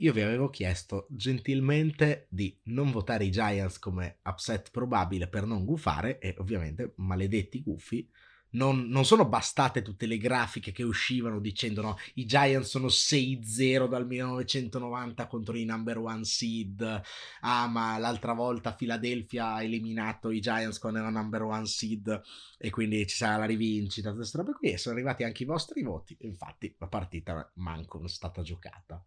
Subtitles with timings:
[0.00, 5.64] io vi avevo chiesto gentilmente di non votare i Giants come upset probabile per non
[5.64, 8.08] gufare e ovviamente maledetti gufi.
[8.52, 13.86] Non, non, sono bastate tutte le grafiche che uscivano dicendo no, i Giants sono 6-0
[13.86, 17.02] dal 1990 contro i number one seed,
[17.42, 22.20] ah ma l'altra volta Philadelphia ha eliminato i Giants quando era number one seed
[22.58, 25.84] e quindi ci sarà la rivincita, queste robe qui e sono arrivati anche i vostri
[25.84, 29.00] voti, infatti la partita manco non è stata giocata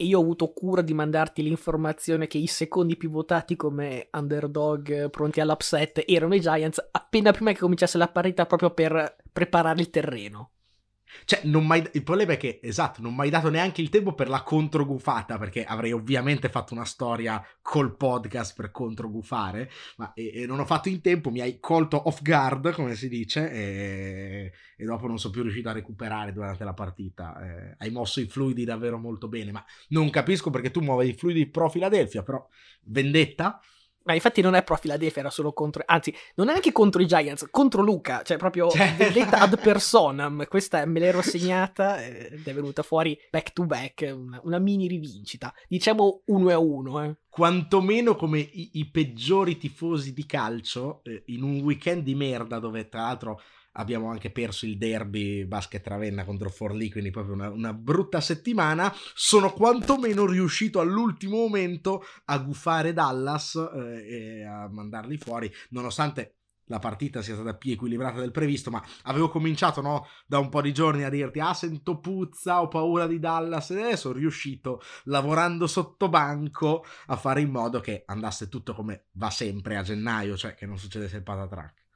[0.00, 5.10] e io ho avuto cura di mandarti l'informazione che i secondi più votati come underdog
[5.10, 9.90] pronti all'upset erano i Giants appena prima che cominciasse la partita proprio per preparare il
[9.90, 10.50] terreno.
[11.24, 14.28] Cioè, mai, il problema è che, esatto, non mi hai dato neanche il tempo per
[14.28, 20.46] la controgufata, perché avrei ovviamente fatto una storia col podcast per controgufare, ma e, e
[20.46, 24.84] non ho fatto in tempo, mi hai colto off guard, come si dice, e, e
[24.84, 27.38] dopo non sono più riuscito a recuperare durante la partita.
[27.40, 31.14] Eh, hai mosso i fluidi davvero molto bene, ma non capisco perché tu muovi i
[31.14, 32.46] fluidi pro Philadelphia, però
[32.84, 33.60] vendetta?
[34.08, 35.82] Ma infatti non è pro Philadelphia, era solo contro.
[35.84, 38.22] Anzi, non è anche contro i Giants, contro Luca.
[38.22, 38.94] Cioè, proprio cioè...
[38.96, 40.46] vendetta ad personam.
[40.48, 44.10] Questa me l'ero segnata ed è venuta fuori back to back.
[44.16, 45.52] Una, una mini rivincita.
[45.68, 47.16] Diciamo uno a uno, eh.
[47.28, 52.88] Quantomeno come i, i peggiori tifosi di calcio eh, in un weekend di merda dove,
[52.88, 53.42] tra l'altro
[53.78, 58.92] abbiamo anche perso il derby basket Ravenna contro Forlì, quindi proprio una, una, brutta settimana.
[59.14, 66.34] Sono quantomeno riuscito all'ultimo momento a gufare Dallas eh, e a mandarli fuori, nonostante
[66.68, 70.60] la partita sia stata più equilibrata del previsto, ma avevo cominciato no, da un po'
[70.60, 75.66] di giorni a dirti ah sento puzza, ho paura di Dallas e sono riuscito lavorando
[75.66, 80.54] sotto banco a fare in modo che andasse tutto come va sempre a gennaio, cioè
[80.54, 81.87] che non succedesse il patatrack.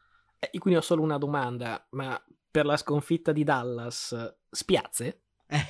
[0.44, 5.20] Eh, quindi ho solo una domanda, ma per la sconfitta di Dallas, spiazze?
[5.46, 5.64] Eh.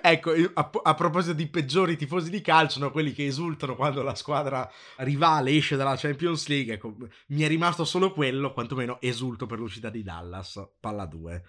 [0.00, 4.14] ecco, a, a, proposito di peggiori tifosi di calcio, no, quelli che esultano quando la
[4.14, 6.94] squadra rivale esce dalla Champions League, ecco,
[7.28, 11.44] mi è rimasto solo quello, quantomeno esulto per l'uscita di Dallas, palla 2.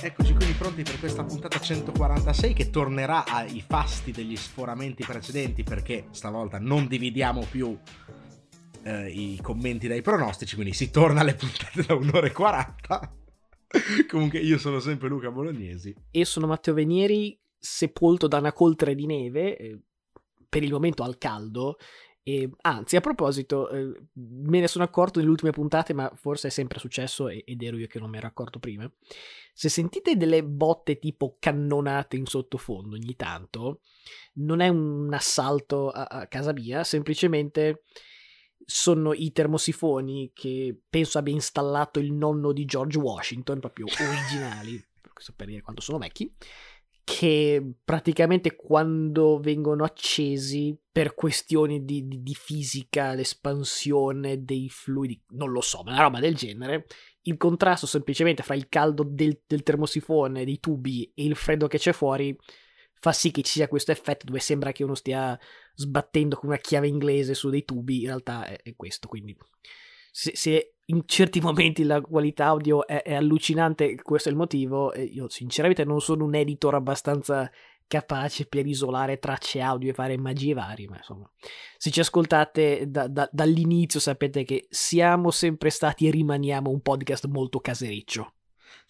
[0.00, 6.08] Eccoci quindi pronti per questa puntata 146 che tornerà ai fasti degli sforamenti precedenti perché
[6.10, 7.78] stavolta non dividiamo più
[8.82, 13.16] eh, i commenti dai pronostici, quindi si torna alle puntate da un'ora e 40.
[14.08, 15.94] Comunque io sono sempre Luca Bolognesi.
[16.10, 19.80] E sono Matteo Venieri, sepolto da una coltre di neve, eh,
[20.48, 21.78] per il momento al caldo,
[22.26, 26.50] e, anzi, a proposito, eh, me ne sono accorto nelle ultime puntate, ma forse è
[26.50, 28.90] sempre successo ed ero io che non mi ero accorto prima.
[29.52, 33.80] Se sentite delle botte tipo cannonate in sottofondo ogni tanto,
[34.36, 37.82] non è un assalto a, a casa mia, semplicemente
[38.64, 44.82] sono i termosifoni che penso abbia installato il nonno di George Washington, proprio originali,
[45.36, 46.32] per dire quanto sono vecchi
[47.04, 55.50] che praticamente quando vengono accesi per questioni di, di, di, fisica, l'espansione dei fluidi, non
[55.50, 56.86] lo so, ma una roba del genere,
[57.22, 61.78] il contrasto semplicemente fra il caldo del, del termosifone, dei tubi e il freddo che
[61.78, 62.36] c'è fuori
[63.04, 65.38] fa sì che ci sia questo effetto dove sembra che uno stia
[65.74, 69.36] sbattendo con una chiave inglese su dei tubi, in realtà è, è questo, quindi
[70.10, 74.94] se, se, in certi momenti la qualità audio è, è, allucinante, questo è il motivo.
[74.94, 77.50] Io sinceramente non sono un editor abbastanza
[77.86, 81.30] capace per isolare tracce audio e fare magie varie, ma insomma,
[81.76, 87.26] se ci ascoltate da, da, dall'inizio sapete che siamo sempre stati e rimaniamo un podcast
[87.26, 88.34] molto casericcio.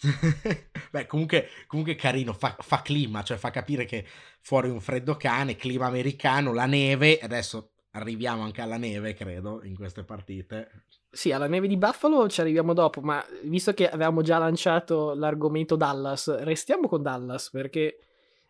[0.90, 4.04] Beh, comunque, comunque carino, fa, fa, clima, cioè fa capire che
[4.40, 9.76] fuori un freddo cane, clima americano, la neve, adesso arriviamo anche alla neve, credo, in
[9.76, 10.86] queste partite.
[11.14, 15.76] Sì, alla neve di Buffalo ci arriviamo dopo, ma visto che avevamo già lanciato l'argomento
[15.76, 17.98] Dallas, restiamo con Dallas perché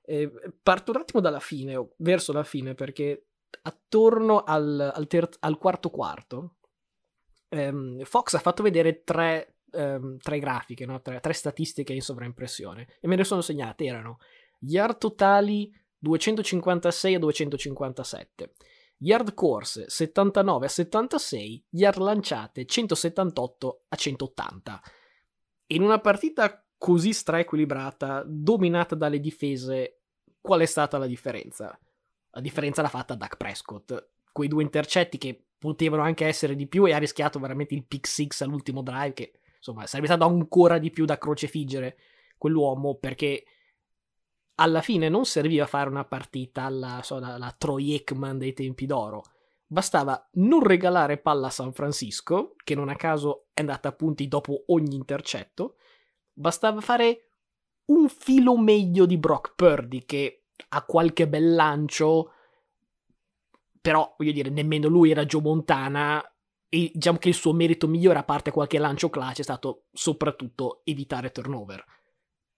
[0.02, 0.32] eh,
[0.62, 3.26] parto un attimo dalla fine, verso la fine, perché
[3.62, 6.54] attorno al, al, ter- al quarto quarto
[7.48, 11.00] ehm, Fox ha fatto vedere tre, ehm, tre grafiche, no?
[11.00, 14.18] tre, tre statistiche in sovraimpressione e me ne sono segnate, erano
[14.60, 18.52] yard totali 256 a 257
[19.04, 24.82] yard corse 79 a 76, yard lanciate 178 a 180.
[25.68, 30.00] In una partita così straequilibrata, dominata dalle difese,
[30.40, 31.78] qual è stata la differenza?
[32.30, 34.10] La differenza l'ha fatta Dak Prescott.
[34.32, 38.06] Quei due intercetti che potevano anche essere di più e ha rischiato veramente il pick
[38.06, 41.96] six all'ultimo drive che insomma sarebbe stato ancora di più da crocefiggere
[42.36, 43.44] quell'uomo perché
[44.56, 49.22] alla fine non serviva fare una partita alla, so, alla Troy Aikman dei tempi d'oro.
[49.66, 54.28] Bastava non regalare palla a San Francisco che non a caso è andata a punti
[54.28, 55.76] dopo ogni intercetto.
[56.32, 57.30] Bastava fare
[57.86, 62.30] un filo meglio di Brock Purdy che ha qualche bel lancio
[63.84, 66.24] però voglio dire nemmeno lui era Joe Montana
[66.70, 70.80] e diciamo che il suo merito migliore a parte qualche lancio clutch è stato soprattutto
[70.84, 71.84] evitare turnover.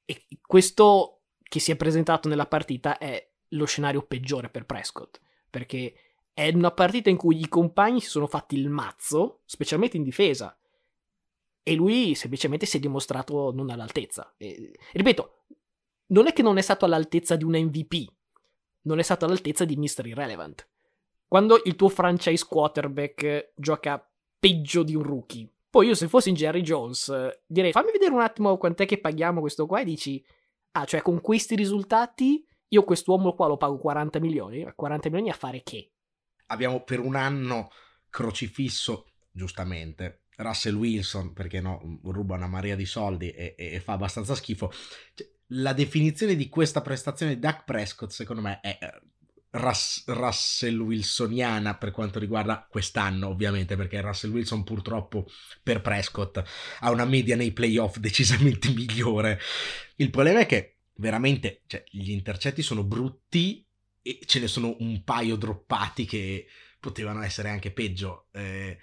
[0.05, 1.16] E questo
[1.49, 5.95] che si è presentato nella partita è lo scenario peggiore per Prescott perché
[6.35, 10.55] è una partita in cui i compagni si sono fatti il mazzo specialmente in difesa
[11.63, 14.35] e lui semplicemente si è dimostrato non all'altezza.
[14.37, 15.45] E, ripeto,
[16.09, 18.07] non è che non è stato all'altezza di un MVP,
[18.83, 20.07] non è stato all'altezza di Mr.
[20.07, 20.69] Irrelevant.
[21.27, 24.09] Quando il tuo franchise quarterback gioca
[24.39, 28.21] peggio di un rookie, poi io se fossi in Jerry Jones direi fammi vedere un
[28.21, 30.25] attimo quant'è che paghiamo questo qua e dici,
[30.81, 35.35] ah, cioè con questi risultati io quest'uomo qua lo pago 40 milioni, 40 milioni a
[35.35, 35.93] fare che?
[36.47, 37.71] Abbiamo per un anno
[38.11, 44.35] crocifisso, giustamente, Russell Wilson, perché no, ruba una marea di soldi e, e fa abbastanza
[44.35, 44.71] schifo.
[45.15, 49.03] Cioè, la definizione di questa prestazione di Dak Prescott, secondo me, è eh,
[49.57, 55.27] Russ, Russell Wilsoniana per quanto riguarda quest'anno, ovviamente, perché Russell Wilson purtroppo
[55.63, 56.43] per Prescott
[56.81, 59.41] ha una media nei playoff decisamente migliore.
[59.97, 63.67] Il problema è che veramente cioè, gli intercetti sono brutti
[64.03, 66.47] e ce ne sono un paio droppati che
[66.79, 68.29] potevano essere anche peggio.
[68.33, 68.79] Eh,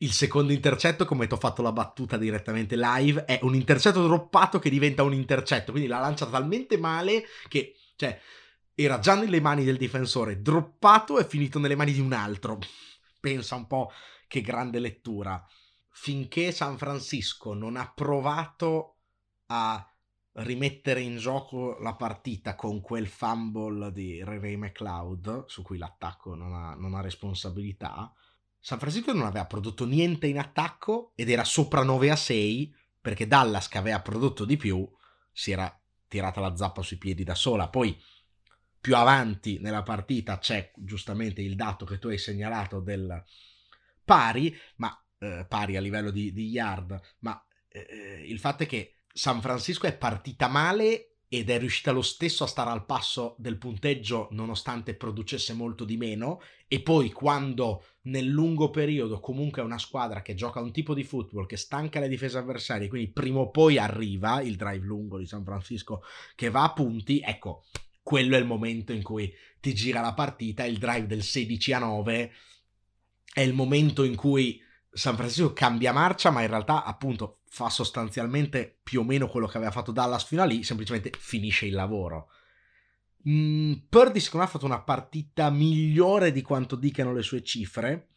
[0.00, 4.58] il secondo intercetto, come ti ho fatto la battuta direttamente live, è un intercetto droppato
[4.58, 8.20] che diventa un intercetto, quindi la lancia talmente male che, cioè,
[8.78, 12.58] era già nelle mani del difensore, droppato e finito nelle mani di un altro.
[13.18, 13.90] Pensa un po'
[14.28, 15.42] che grande lettura.
[15.88, 18.96] Finché San Francisco non ha provato
[19.46, 19.90] a
[20.32, 26.52] rimettere in gioco la partita con quel fumble di Ray McLeod, su cui l'attacco non
[26.52, 28.12] ha, non ha responsabilità,
[28.60, 33.26] San Francisco non aveva prodotto niente in attacco ed era sopra 9 a 6 perché
[33.26, 34.86] Dallas che aveva prodotto di più
[35.32, 37.68] si era tirata la zappa sui piedi da sola.
[37.68, 37.98] Poi
[38.86, 43.20] più avanti nella partita c'è giustamente il dato che tu hai segnalato del
[44.04, 48.98] pari, ma eh, pari a livello di, di yard, ma eh, il fatto è che
[49.12, 53.58] San Francisco è partita male ed è riuscita lo stesso a stare al passo del
[53.58, 59.78] punteggio nonostante producesse molto di meno e poi quando nel lungo periodo comunque è una
[59.78, 63.50] squadra che gioca un tipo di football che stanca le difese avversarie quindi prima o
[63.50, 66.02] poi arriva il drive lungo di San Francisco
[66.36, 67.64] che va a punti ecco
[68.06, 71.78] quello è il momento in cui ti gira la partita il drive del 16 a
[71.80, 72.32] 9
[73.32, 74.62] è il momento in cui
[74.92, 79.56] San Francisco cambia marcia ma in realtà appunto fa sostanzialmente più o meno quello che
[79.56, 82.28] aveva fatto Dallas fino a lì, semplicemente finisce il lavoro.
[83.28, 88.10] Mm, Purdy secondo me ha fatto una partita migliore di quanto dicano le sue cifre,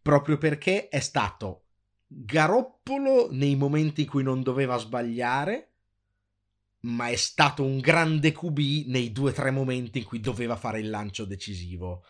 [0.00, 1.64] proprio perché è stato
[2.06, 5.71] garoppolo nei momenti in cui non doveva sbagliare,
[6.82, 10.80] ma è stato un grande QB nei due o tre momenti in cui doveva fare
[10.80, 12.04] il lancio decisivo.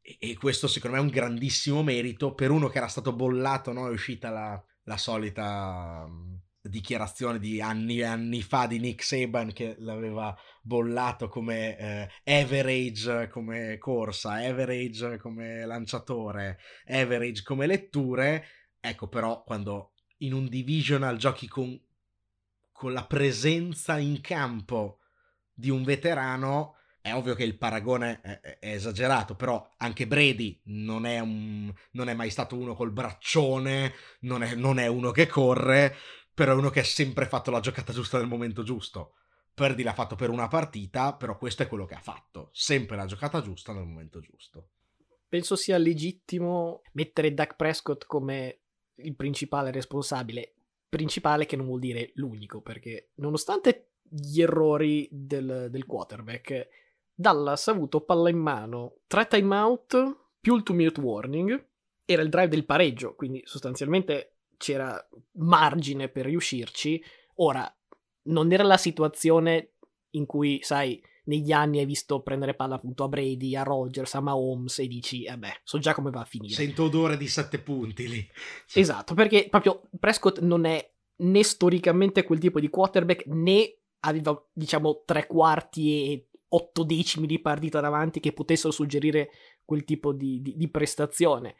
[0.00, 3.72] E, e, questo secondo me è un grandissimo merito per uno che era stato bollato,
[3.72, 3.88] no?
[3.88, 9.52] è uscita la, la solita mm, dichiarazione di anni e anni fa di Nick Saban
[9.52, 12.08] che l'aveva bollato come eh,
[12.40, 18.44] average come corsa, average come lanciatore, average come letture.
[18.80, 21.78] Ecco però quando in un divisional giochi con,
[22.76, 24.98] con la presenza in campo
[25.52, 31.06] di un veterano è ovvio che il paragone è, è, esagerato, però anche Brady non
[31.06, 35.26] è, un, non è mai stato uno col braccione, non è, non è, uno che
[35.26, 35.94] corre,
[36.34, 39.14] però è uno che ha sempre fatto la giocata giusta nel momento giusto.
[39.54, 43.06] Purdy l'ha fatto per una partita, però questo è quello che ha fatto, sempre la
[43.06, 44.70] giocata giusta nel momento giusto.
[45.28, 48.62] Penso sia legittimo mettere Dak Prescott come
[48.96, 50.55] il principale responsabile,
[50.96, 56.68] principale che non vuol dire l'unico, perché nonostante gli errori del, del quarterback,
[57.14, 61.66] Dallas ha avuto palla in mano, tre timeout più il 2 minute warning,
[62.06, 64.96] era il drive del pareggio, quindi sostanzialmente c'era
[65.32, 67.02] margine per riuscirci.
[67.36, 67.70] Ora,
[68.24, 69.72] non era la situazione
[70.10, 74.20] in cui, sai, negli anni hai visto prendere palla appunto a Brady, a Rogers, a
[74.20, 76.54] Mahomes e dici, eh beh, so già come va a finire.
[76.54, 78.28] Sento odore di sette punti lì.
[78.74, 85.02] Esatto, perché proprio Prescott non è né storicamente quel tipo di quarterback né aveva, diciamo,
[85.04, 89.30] tre quarti e otto decimi di partita davanti che potessero suggerire
[89.64, 91.56] quel tipo di, di, di prestazione.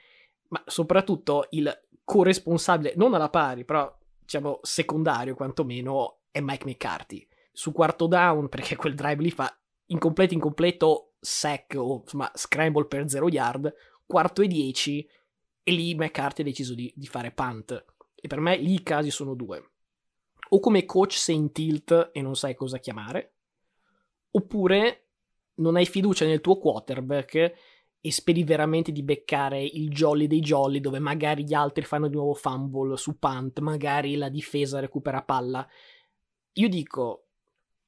[0.48, 1.72] ma soprattutto il
[2.04, 7.26] corresponsabile, non alla pari, però diciamo secondario quantomeno, è Mike McCarthy.
[7.58, 9.50] Su quarto down, perché quel drive lì fa
[9.86, 15.08] incompleto incompleto sack o insomma scramble per 0 yard, quarto e 10
[15.62, 17.84] e lì McCarthy ha deciso di, di, fare punt.
[18.14, 19.70] E per me lì i casi sono due.
[20.50, 23.36] O come coach sei in tilt e non sai cosa chiamare,
[24.32, 25.06] oppure
[25.54, 27.54] non hai fiducia nel tuo quarterback
[28.00, 32.14] e speri veramente di beccare il jolly dei jolly dove magari gli altri fanno di
[32.14, 35.66] nuovo fumble su punt, magari la difesa recupera palla.
[36.52, 37.25] Io dico,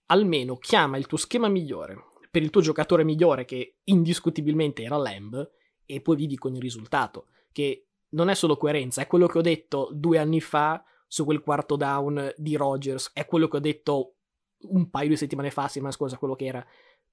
[0.09, 5.51] almeno chiama il tuo schema migliore per il tuo giocatore migliore che indiscutibilmente era Lamb
[5.87, 9.43] e poi vivi con il risultato, che non è solo coerenza, è quello che ho
[9.43, 14.15] detto due anni fa su quel quarto down di Rogers, è quello che ho detto
[14.61, 16.67] un paio di settimane fa, settimana scorsa, quello che era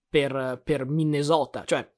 [0.08, 1.90] per, per Minnesota, cioè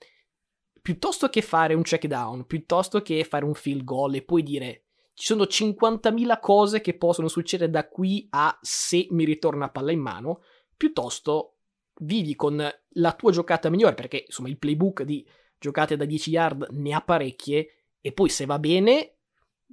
[0.82, 4.84] piuttosto che fare un check down, piuttosto che fare un field goal e poi dire
[5.14, 10.00] ci sono 50.000 cose che possono succedere da qui a se mi ritorna palla in
[10.00, 10.42] mano,
[10.78, 11.56] piuttosto
[12.02, 15.28] vivi con la tua giocata migliore, perché insomma il playbook di
[15.60, 19.16] giocate da 10 yard ne ha parecchie, e poi se va bene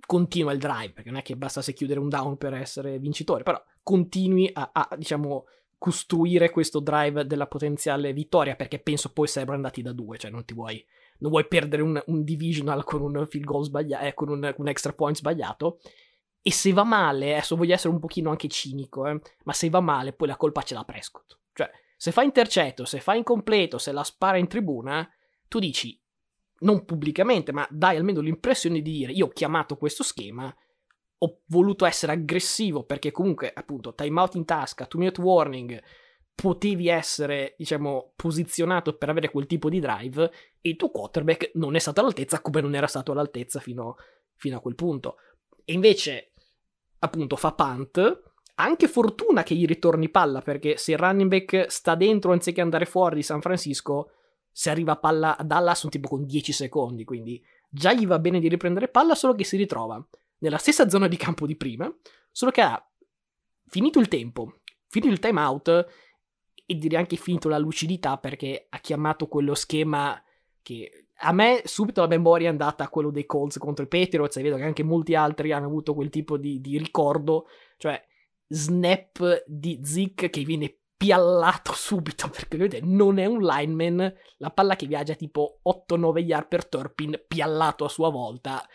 [0.07, 3.43] continua il drive, perché non è che basta se chiudere un down per essere vincitore,
[3.43, 5.45] però continui a, a diciamo
[5.79, 10.45] costruire questo drive della potenziale vittoria, perché penso poi sarebbero andati da due, cioè non
[10.45, 10.85] ti vuoi
[11.19, 14.69] non vuoi perdere un, un divisional con un field goal sbagliato, eh, con un, un,
[14.69, 15.79] extra point sbagliato.
[16.47, 19.81] E se va male, adesso voglio essere un pochino anche cinico, eh, ma se va
[19.81, 21.39] male poi la colpa ce l'ha Prescott.
[21.55, 25.11] Cioè, se fa intercetto, se fa incompleto, se la spara in tribuna,
[25.49, 25.99] tu dici,
[26.59, 30.55] non pubblicamente, ma dai almeno l'impressione di dire, io ho chiamato questo schema,
[31.17, 35.83] ho voluto essere aggressivo perché comunque, appunto, timeout in tasca, two minute warning,
[36.35, 41.75] potevi essere, diciamo, posizionato per avere quel tipo di drive e il tuo quarterback non
[41.75, 43.97] è stato all'altezza come non era stato all'altezza fino,
[44.35, 45.17] fino a quel punto.
[45.65, 46.34] E invece,
[47.05, 48.23] appunto, fa punt.
[48.57, 52.87] Anche fortuna che gli ritorni palla, perché se il running back sta dentro anziché andare
[52.87, 54.11] fuori di San Francisco,
[54.51, 58.39] se arriva palla a Dallas un tipo con 10 secondi, quindi già gli va bene
[58.39, 60.05] di riprendere palla, solo che si ritrova
[60.39, 61.93] nella stessa zona di campo di prima,
[62.31, 62.91] solo che ha
[63.67, 65.87] finito il tempo, finito il timeout
[66.67, 70.23] e direi anche finito la lucidità perché ha chiamato quello schema
[70.63, 74.37] che a me subito la memoria è andata a quello dei Colts contro i Patriots
[74.37, 78.03] e vedo che anche molti altri hanno avuto quel tipo di, di ricordo, cioè
[78.49, 84.77] snap di Zick che viene piallato subito perché vedete non è un lineman, la palla
[84.77, 88.67] che viaggia tipo 8-9 yard per Turpin piallato a sua volta.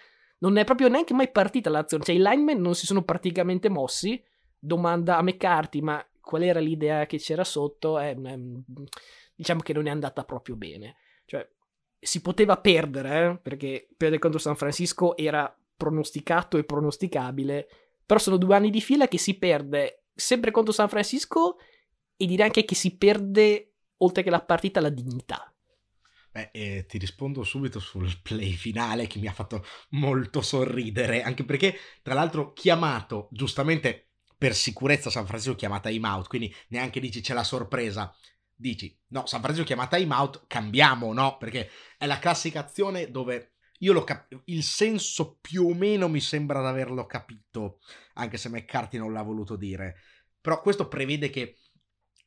[0.41, 4.23] Non è proprio neanche mai partita l'azione, cioè i linemen non si sono praticamente mossi.
[4.57, 8.15] Domanda a McCarthy, ma qual era l'idea che c'era sotto, eh,
[9.35, 10.95] diciamo che non è andata proprio bene.
[11.99, 17.67] Si poteva perdere, eh, perché perdere contro San Francisco era pronosticato e pronosticabile,
[18.05, 21.57] però sono due anni di fila che si perde sempre contro San Francisco
[22.15, 25.53] e direi anche che si perde, oltre che la partita, la dignità.
[26.31, 31.43] Beh, eh, ti rispondo subito sul play finale che mi ha fatto molto sorridere, anche
[31.43, 37.21] perché, tra l'altro, chiamato giustamente per sicurezza San Francisco chiama time out, quindi neanche dici
[37.21, 38.13] c'è la sorpresa.
[38.61, 41.37] Dici, no, San Francisco chiama time out, cambiamo, no?
[41.37, 46.19] Perché è la classica azione dove io lo capisco, il senso più o meno mi
[46.19, 47.79] sembra di averlo capito,
[48.15, 49.95] anche se McCarthy non l'ha voluto dire.
[50.41, 51.59] Però questo prevede che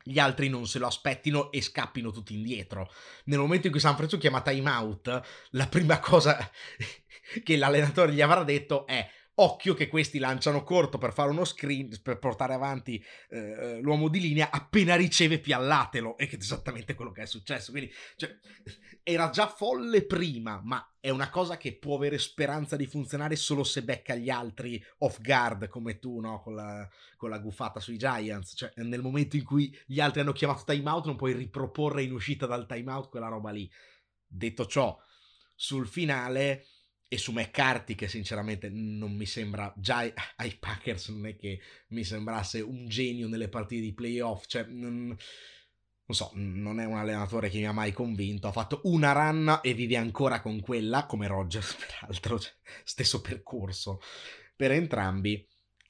[0.03, 2.91] gli altri non se lo aspettino e scappino tutti indietro.
[3.25, 6.39] Nel momento in cui San Francisco chiama time out, la prima cosa
[7.45, 12.01] che l'allenatore gli avrà detto è Occhio che questi lanciano corto per fare uno screen,
[12.03, 17.12] per portare avanti eh, l'uomo di linea, appena riceve piallatelo, e che è esattamente quello
[17.12, 17.71] che è successo.
[17.71, 18.37] Quindi, cioè,
[19.03, 23.65] era già folle prima, ma è una cosa che può avere speranza di funzionare solo
[23.65, 26.43] se becca gli altri off guard, come tu, no?
[26.43, 26.87] Con la,
[27.17, 28.53] con la guffata sui Giants.
[28.55, 32.45] Cioè, nel momento in cui gli altri hanno chiamato timeout, non puoi riproporre in uscita
[32.45, 33.71] dal timeout quella roba lì.
[34.27, 34.95] Detto ciò,
[35.55, 36.67] sul finale
[37.12, 42.04] e su McCarthy che sinceramente non mi sembra già ai Packers non è che mi
[42.04, 45.16] sembrasse un genio nelle partite di playoff cioè non, non
[46.07, 49.75] so non è un allenatore che mi ha mai convinto ha fatto una run e
[49.75, 52.52] vive ancora con quella come Rogers peraltro cioè,
[52.83, 54.00] stesso percorso
[54.62, 55.45] per entrambi.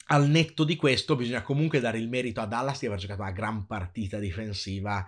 [0.06, 3.30] Al netto di questo bisogna comunque dare il merito a Dallas di aver giocato una
[3.30, 5.06] gran partita difensiva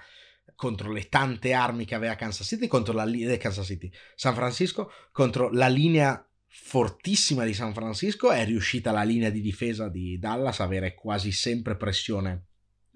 [0.55, 4.35] contro le tante armi che aveva Kansas City, contro la linea eh, Kansas City, San
[4.35, 10.19] Francisco, contro la linea fortissima di San Francisco, è riuscita la linea di difesa di
[10.19, 12.47] Dallas a avere quasi sempre pressione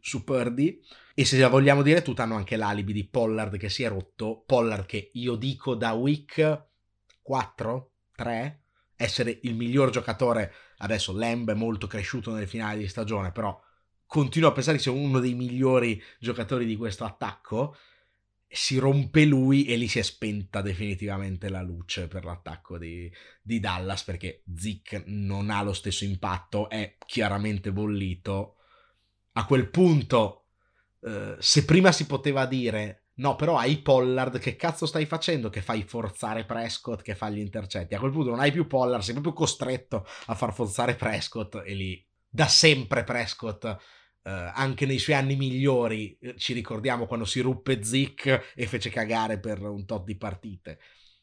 [0.00, 0.80] su Purdy
[1.14, 4.86] e se vogliamo dire tutto hanno anche l'alibi di Pollard che si è rotto, Pollard
[4.86, 6.66] che io dico da week
[7.22, 8.62] 4, 3
[8.94, 10.52] essere il miglior giocatore.
[10.78, 13.58] Adesso Lamb è molto cresciuto nel finale di stagione, però
[14.08, 17.76] continuo a pensare che sia uno dei migliori giocatori di questo attacco.
[18.50, 23.12] Si rompe lui e lì si è spenta definitivamente la luce per l'attacco di,
[23.42, 28.56] di Dallas perché Zick non ha lo stesso impatto, è chiaramente bollito.
[29.32, 30.46] A quel punto,
[31.02, 35.50] eh, se prima si poteva dire No, però hai Pollard, che cazzo stai facendo?
[35.50, 37.96] Che fai forzare Prescott, che fa gli intercetti.
[37.96, 41.74] A quel punto non hai più Pollard, sei proprio costretto a far forzare Prescott e
[41.74, 43.76] lì da sempre Prescott,
[44.28, 48.90] eh, anche nei suoi anni migliori, eh, ci ricordiamo quando si ruppe Zick e fece
[48.90, 50.78] cagare per un tot di partite.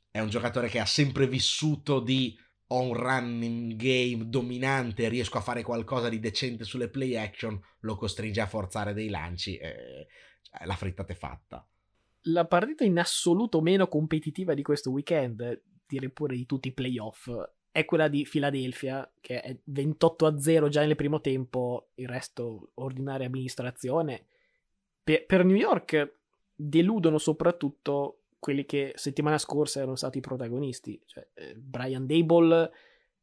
[0.09, 2.35] È un giocatore che ha sempre vissuto di
[2.67, 7.95] ho un running game dominante, riesco a fare qualcosa di decente sulle play action, lo
[7.95, 10.07] costringe a forzare dei lanci e
[10.63, 11.63] la frittata è fatta
[12.27, 17.29] la partita in assoluto meno competitiva di questo weekend, direi pure di tutti i playoff,
[17.75, 22.69] è quella di Philadelphia, che è 28 a 0 già nel primo tempo, il resto
[22.75, 24.27] ordinaria amministrazione.
[25.03, 26.19] Per, per New York
[26.55, 31.01] deludono soprattutto quelli che settimana scorsa erano stati i protagonisti.
[31.05, 32.71] Cioè, eh, Brian Dable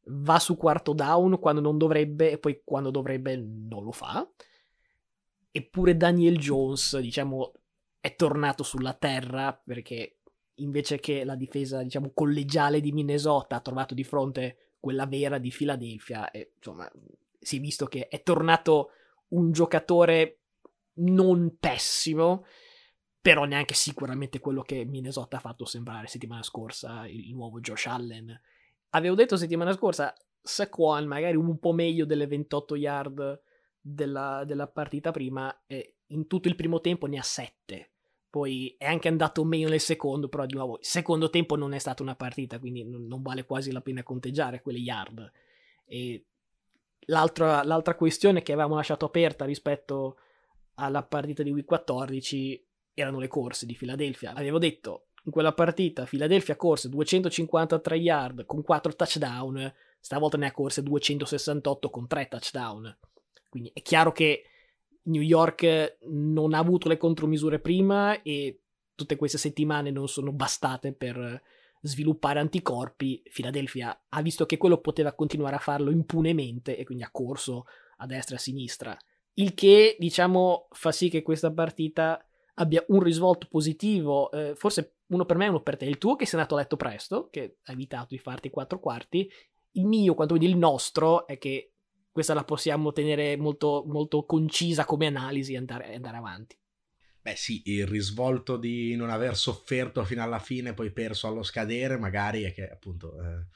[0.09, 4.31] va su quarto down quando non dovrebbe e poi quando dovrebbe non lo fa.
[5.51, 7.55] Eppure Daniel Jones, diciamo,
[8.01, 10.19] è tornato sulla terra perché
[10.57, 15.53] invece che la difesa, diciamo, collegiale di Minnesota ha trovato di fronte quella vera di
[15.57, 16.91] Philadelphia e insomma
[17.39, 18.91] si è visto che è tornato
[19.29, 20.39] un giocatore
[20.95, 22.45] non pessimo,
[23.21, 28.39] però neanche sicuramente quello che Minnesota ha fatto sembrare settimana scorsa il nuovo Josh Allen.
[28.91, 33.41] Avevo detto settimana scorsa Saquon magari un po' meglio delle 28 yard
[33.81, 37.92] della, della partita prima e in tutto il primo tempo ne ha 7
[38.33, 41.79] poi è anche andato meglio nel secondo, però di nuovo il secondo tempo non è
[41.79, 45.31] stata una partita, quindi non, vale quasi la pena conteggiare quelle yard.
[45.85, 46.25] E
[47.09, 50.17] l'altra, l'altra questione che avevamo lasciato aperta rispetto
[50.77, 54.33] alla partita di Week 14 erano le corse di Philadelphia.
[54.33, 60.53] Avevo detto in quella partita Philadelphia corse 253 yard con 4 touchdown, stavolta ne ha
[60.53, 62.99] corse 268 con 3 touchdown.
[63.51, 64.47] Quindi è chiaro che
[65.05, 68.61] New York non ha avuto le contromisure prima e
[68.95, 71.43] tutte queste settimane non sono bastate per
[71.81, 73.23] sviluppare anticorpi.
[73.33, 77.67] Philadelphia ha visto che quello poteva continuare a farlo impunemente e quindi ha corso
[77.99, 78.97] a destra e a sinistra.
[79.35, 85.25] Il che, diciamo, fa sì che questa partita abbia un risvolto positivo, eh, forse uno
[85.25, 85.87] per me e uno per te.
[85.87, 89.31] Il tuo che sei andato a letto presto, che ha evitato di farti quattro quarti.
[89.73, 91.72] Il mio, quanto vedi il nostro, è che
[92.13, 96.57] questa la possiamo tenere molto, molto concisa come analisi e andare, andare, avanti.
[97.23, 101.97] Beh sì, il risvolto di non aver sofferto fino alla fine, poi perso allo scadere,
[101.97, 103.47] magari è che appunto eh,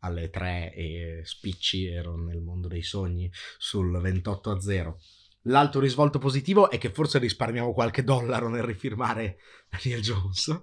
[0.00, 5.00] alle 3 e spicci ero nel mondo dei sogni sul 28 a 0.
[5.42, 10.60] L'altro risvolto positivo è che forse risparmiamo qualche dollaro nel rifirmare Daniel Jones.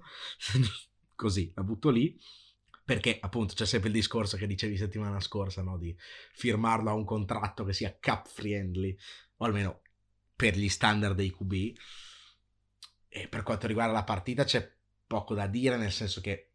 [1.14, 2.18] Così, la butto lì
[2.86, 5.76] perché appunto c'è sempre il discorso che dicevi settimana scorsa, no?
[5.76, 5.94] di
[6.34, 8.96] firmarlo a un contratto che sia cap friendly,
[9.38, 9.80] o almeno
[10.36, 11.52] per gli standard dei QB.
[13.08, 14.72] E per quanto riguarda la partita c'è
[15.04, 16.52] poco da dire, nel senso che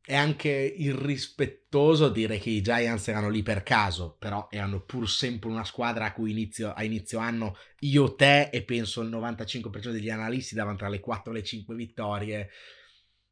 [0.00, 5.50] è anche irrispettoso dire che i Giants erano lì per caso, però erano pur sempre
[5.50, 10.08] una squadra a cui inizio, a inizio anno io, te e penso il 95% degli
[10.08, 12.48] analisti davano tra le 4 e le 5 vittorie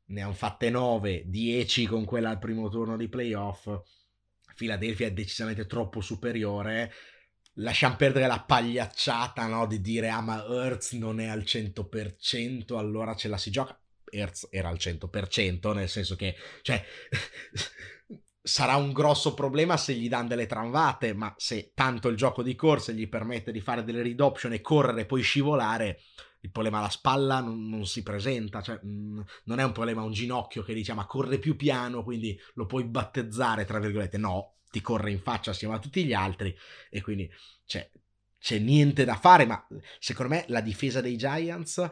[0.09, 3.69] ne hanno fatte 9, 10 con quella al primo turno di playoff.
[4.55, 6.93] Philadelphia è decisamente troppo superiore.
[7.55, 9.67] Lasciamo perdere la pagliacciata no?
[9.67, 13.81] di dire ah ma Hertz non è al 100%, allora ce la si gioca.
[14.11, 16.83] Hertz era al 100%, nel senso che cioè,
[18.41, 22.55] sarà un grosso problema se gli danno delle tramvate, ma se tanto il gioco di
[22.55, 26.01] corsa gli permette di fare delle read option e correre e poi scivolare,
[26.41, 30.03] il problema alla spalla non, non si presenta, cioè, mh, mm, non è un problema
[30.03, 34.57] un ginocchio che dice ma corre più piano, quindi lo puoi battezzare, tra virgolette, no,
[34.71, 36.55] ti corre in faccia assieme a tutti gli altri
[36.91, 37.31] e quindi
[37.65, 37.91] cioè,
[38.39, 39.67] c'è niente da fare, ma
[39.99, 41.91] secondo me la difesa dei Giants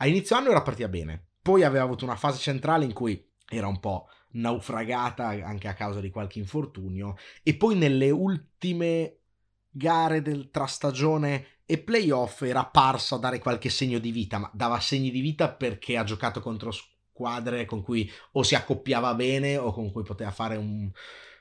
[0.00, 3.66] a inizio anno era partita bene, poi aveva avuto una fase centrale in cui era
[3.66, 9.18] un po' naufragata anche a causa di qualche infortunio e poi nelle ultime
[9.70, 14.80] gare del trastagione e playoff era parso a dare qualche segno di vita, ma dava
[14.80, 19.70] segni di vita perché ha giocato contro squadre con cui o si accoppiava bene o
[19.70, 20.90] con cui poteva fare un,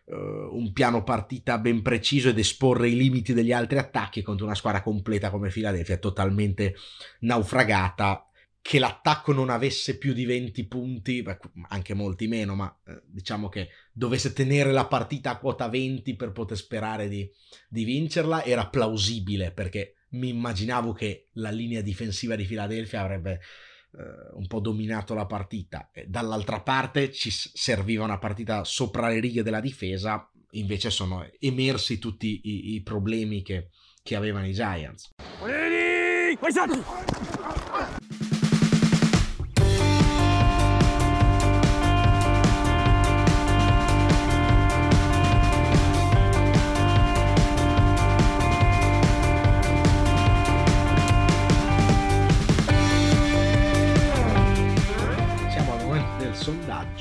[0.03, 4.55] uh, un piano partita ben preciso ed esporre i limiti degli altri attacchi contro una
[4.55, 6.75] squadra completa come Philadelphia, totalmente
[7.21, 8.23] naufragata.
[8.59, 11.23] Che l'attacco non avesse più di 20 punti,
[11.69, 16.33] anche molti meno, ma eh, diciamo che dovesse tenere la partita a quota 20 per
[16.33, 17.31] poter sperare di,
[17.69, 24.33] di vincerla, era plausibile perché mi immaginavo che la linea difensiva di Philadelphia avrebbe eh,
[24.33, 25.89] un po' dominato la partita.
[26.05, 32.41] Dall'altra parte ci serviva una partita sopra le righe della difesa, invece sono emersi tutti
[32.43, 33.69] i, i problemi che,
[34.03, 35.13] che avevano i Giants.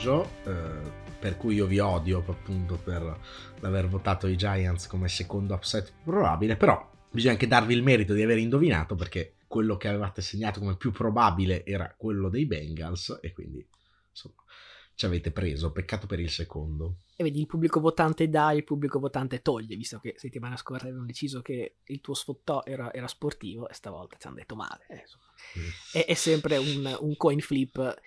[0.07, 3.19] Sondaggio eh, per cui io vi odio appunto per
[3.61, 8.23] l'aver votato i Giants come secondo upset probabile, però bisogna anche darvi il merito di
[8.23, 13.33] aver indovinato perché quello che avevate segnato come più probabile era quello dei Bengals e
[13.33, 13.67] quindi
[14.11, 14.43] insomma
[14.95, 17.01] ci avete preso, peccato per il secondo.
[17.17, 21.07] E vedi, il pubblico votante dà, il pubblico votante toglie, visto che settimana scorsa avevano
[21.07, 24.87] deciso che il tuo sfottò era, era sportivo e stavolta ci hanno detto male.
[25.59, 25.69] Mm.
[25.93, 28.01] è, è, sempre un, un coin flip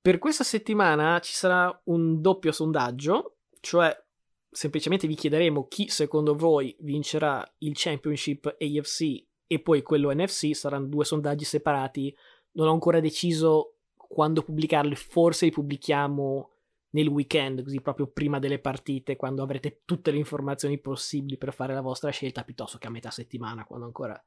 [0.00, 3.94] per questa settimana ci sarà un doppio sondaggio, cioè
[4.50, 10.86] semplicemente vi chiederemo chi secondo voi vincerà il Championship AFC e poi quello NFC, saranno
[10.86, 12.16] due sondaggi separati,
[12.52, 16.50] non ho ancora deciso quando pubblicarli, forse li pubblichiamo
[16.90, 21.74] nel weekend, così proprio prima delle partite, quando avrete tutte le informazioni possibili per fare
[21.74, 24.20] la vostra scelta, piuttosto che a metà settimana, quando ancora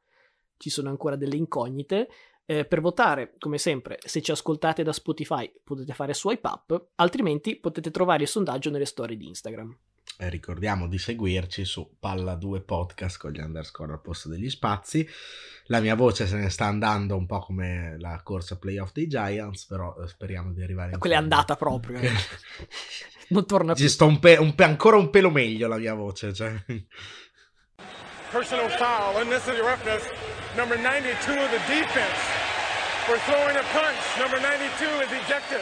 [0.58, 2.08] ci sono ancora delle incognite.
[2.46, 7.56] Eh, per votare, come sempre, se ci ascoltate da Spotify potete fare swipe up, altrimenti
[7.58, 9.78] potete trovare il sondaggio nelle storie di Instagram.
[10.18, 15.08] Eh, ricordiamo di seguirci su Palla2 Podcast con gli underscore al posto degli spazi.
[15.68, 19.66] La mia voce se ne sta andando un po' come la corsa playoff dei Giants,
[19.66, 21.98] però eh, speriamo di arrivare in Quella è andata proprio.
[21.98, 22.12] Eh.
[23.30, 23.88] non torna più.
[23.88, 26.34] Sto un pe- un pe- ancora un pelo meglio la mia voce.
[26.34, 26.64] Cioè.
[28.30, 30.10] Personal foul, unnecessary roughness,
[30.56, 32.33] number 92 of the defense.
[33.06, 35.60] For throwing a punch, number 92 is ejected.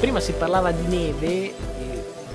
[0.00, 1.54] Prima si parlava di neve,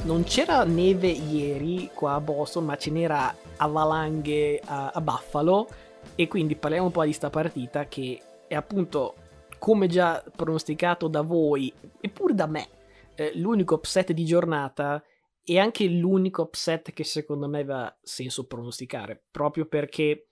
[0.04, 5.68] non c'era neve ieri qua a Boston, ma ce n'era a valanghe a, Buffalo
[6.16, 9.16] e quindi parliamo un po' di sta partita che è appunto,
[9.58, 12.68] come già pronosticato da voi, eppure da me,
[13.16, 15.04] eh, l'unico upset di giornata
[15.44, 20.30] e anche l'unico upset che secondo me aveva senso pronosticare, proprio perché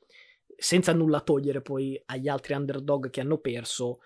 [0.57, 3.99] senza nulla togliere poi agli altri underdog che hanno perso,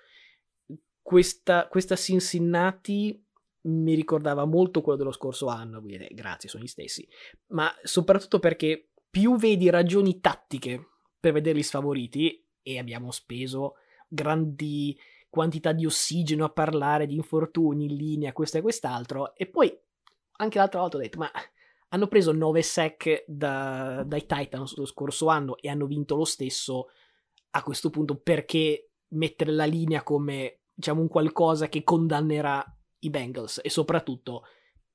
[1.02, 3.26] questa, questa Cincinnati
[3.62, 7.08] mi ricordava molto quello dello scorso anno, quindi eh, grazie, sono gli stessi,
[7.48, 10.88] ma soprattutto perché più vedi ragioni tattiche
[11.20, 13.76] per vederli sfavoriti e abbiamo speso
[14.10, 14.98] grandi
[15.30, 19.36] quantità di ossigeno a parlare di infortuni in linea, questo e quest'altro.
[19.36, 19.72] E poi
[20.38, 21.32] anche l'altra volta ho detto, ma
[21.90, 26.88] hanno preso 9 sec da, dai Titans lo scorso anno e hanno vinto lo stesso.
[27.52, 32.64] A questo punto, perché mettere la linea come diciamo un qualcosa che condannerà
[33.00, 33.62] i Bengals?
[33.64, 34.44] E soprattutto,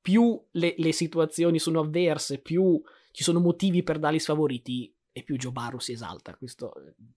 [0.00, 5.37] più le, le situazioni sono avverse, più ci sono motivi per darli sfavoriti, e più
[5.37, 6.37] Joe Barrow si esalta.
[6.37, 6.72] Questo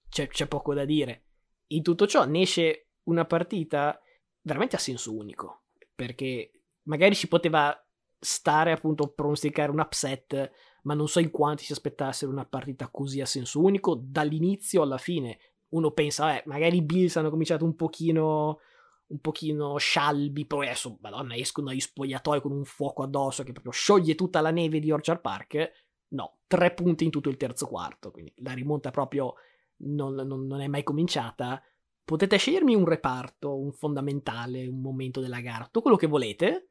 [0.07, 1.27] c'è, c'è poco da dire.
[1.67, 3.99] In tutto ciò ne esce una partita
[4.41, 6.51] veramente a senso unico, perché
[6.84, 7.75] magari ci poteva
[8.19, 10.51] stare appunto a pronosticare un upset,
[10.84, 14.97] ma non so in quanti si aspettassero una partita così a senso unico dall'inizio alla
[14.97, 15.39] fine.
[15.69, 18.60] Uno pensa, eh, magari i Bills hanno cominciato un pochino
[19.08, 23.71] un pochino scialbi, poi adesso, madonna, escono dagli spogliatoi con un fuoco addosso che proprio
[23.71, 25.71] scioglie tutta la neve di Orchard Park
[26.10, 29.36] No, tre punti in tutto il terzo quarto, quindi la rimonta proprio
[29.78, 31.62] non, non, non è mai cominciata.
[32.04, 36.70] Potete scegliermi un reparto, un fondamentale, un momento della gara, tutto quello che volete.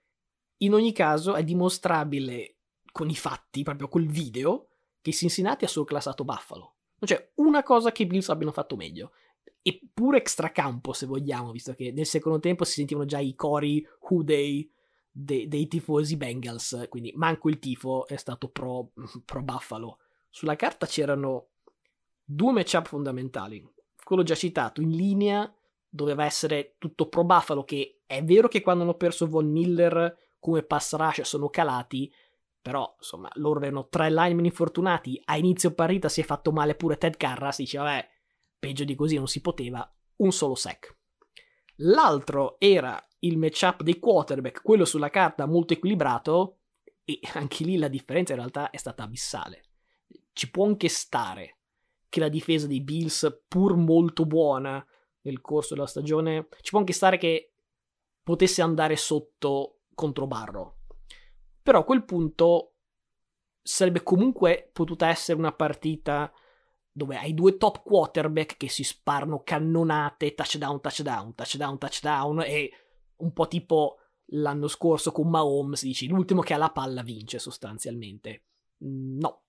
[0.59, 2.57] In ogni caso è dimostrabile
[2.91, 4.69] con i fatti, proprio col video,
[5.03, 6.77] che Cincinnati ha surclassato Buffalo.
[6.99, 9.13] Non c'è una cosa che i Bills abbiano fatto meglio.
[9.61, 14.71] Eppure extracampo, se vogliamo, visto che nel secondo tempo si sentivano già i cori Houday
[15.11, 18.93] de- dei tifosi Bengals, quindi manco il tifo è stato pro,
[19.25, 19.99] pro Buffalo.
[20.31, 21.49] Sulla carta c'erano
[22.27, 23.65] due matchup fondamentali.
[24.03, 25.51] Quello già citato, in linea
[25.89, 30.63] doveva essere tutto pro Buffalo, che è vero che quando hanno perso Von Miller come
[30.63, 32.13] pass rush sono calati,
[32.61, 36.99] però insomma loro avevano tre linemen infortunati, a inizio partita si è fatto male pure
[36.99, 38.09] Ted Carras, diceva vabbè,
[38.59, 40.95] peggio di così non si poteva, un solo sec.
[41.77, 46.59] L'altro era il matchup dei quarterback, quello sulla carta molto equilibrato,
[47.05, 49.63] e anche lì la differenza in realtà è stata abissale.
[50.33, 51.56] Ci può anche stare
[52.17, 54.85] che la difesa dei Bills, pur molto buona
[55.23, 57.53] nel corso della stagione, ci può anche stare che
[58.23, 60.79] potesse andare sotto contro Barro.
[61.63, 62.77] Però a quel punto
[63.61, 66.33] sarebbe comunque potuta essere una partita
[66.91, 72.71] dove hai due top quarterback che si sparano cannonate, touchdown, touchdown, touchdown, touchdown, e
[73.17, 73.99] un po' tipo
[74.31, 78.45] l'anno scorso con Mahomes, dici l'ultimo che ha la palla vince sostanzialmente.
[78.83, 79.43] Mm, no,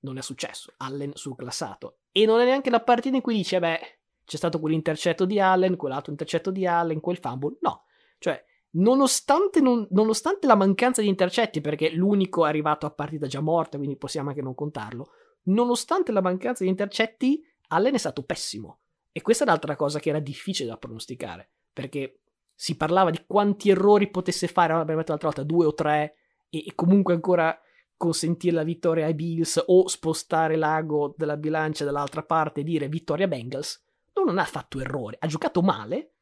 [0.00, 0.74] non è successo.
[0.76, 2.01] Allen surclassato.
[2.12, 3.80] E non è neanche la partita in cui dice, beh,
[4.24, 7.56] c'è stato quell'intercetto di Allen, quell'altro intercetto di Allen, quel fumble.
[7.60, 7.84] No,
[8.18, 13.40] cioè, nonostante, non, nonostante la mancanza di intercetti, perché l'unico è arrivato a partita già
[13.40, 15.10] morta, quindi possiamo anche non contarlo,
[15.44, 18.78] nonostante la mancanza di intercetti, Allen è stato pessimo.
[19.10, 22.20] E questa è l'altra cosa che era difficile da pronosticare, perché
[22.54, 26.16] si parlava di quanti errori potesse fare, abbiamo detto l'altra volta, due o tre,
[26.48, 27.58] e, e comunque ancora
[28.02, 33.28] consentire la vittoria ai Bills o spostare l'ago della bilancia dall'altra parte e dire vittoria
[33.28, 33.80] Bengals,
[34.14, 36.14] non ha fatto errori, ha giocato male,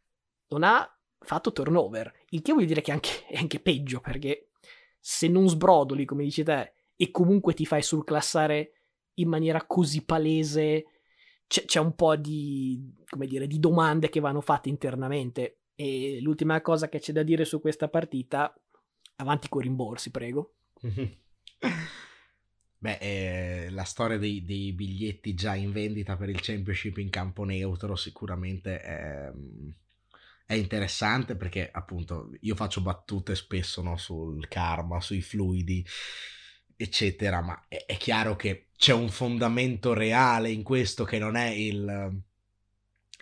[0.48, 0.86] non ha
[1.20, 4.50] fatto turnover, il che vuol dire che anche, è anche peggio, perché
[4.98, 8.72] se non sbrodoli, come dici te, e comunque ti fai surclassare
[9.14, 10.84] in maniera così palese,
[11.46, 12.92] c'è, c'è un po' di,
[13.26, 15.60] dire, di domande che vanno fatte internamente.
[15.74, 18.54] E l'ultima cosa che c'è da dire su questa partita,
[19.16, 20.52] avanti con i rimborsi, prego.
[22.82, 27.44] Beh, eh, la storia dei, dei, biglietti già in vendita per il championship in campo
[27.44, 29.30] neutro sicuramente è,
[30.46, 35.84] è interessante perché appunto io faccio battute spesso no, sul karma, sui fluidi,
[36.74, 41.48] eccetera, ma è, è, chiaro che c'è un fondamento reale in questo che non è
[41.48, 42.22] il,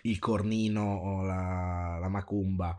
[0.03, 2.77] il cornino o la, la macumba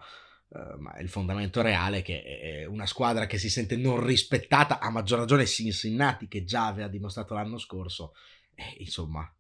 [0.53, 4.81] Uh, ma il fondamento reale è che è una squadra che si sente non rispettata,
[4.81, 8.15] a maggior ragione Cincinnati che già aveva dimostrato l'anno scorso.
[8.55, 9.33] Eh, insomma,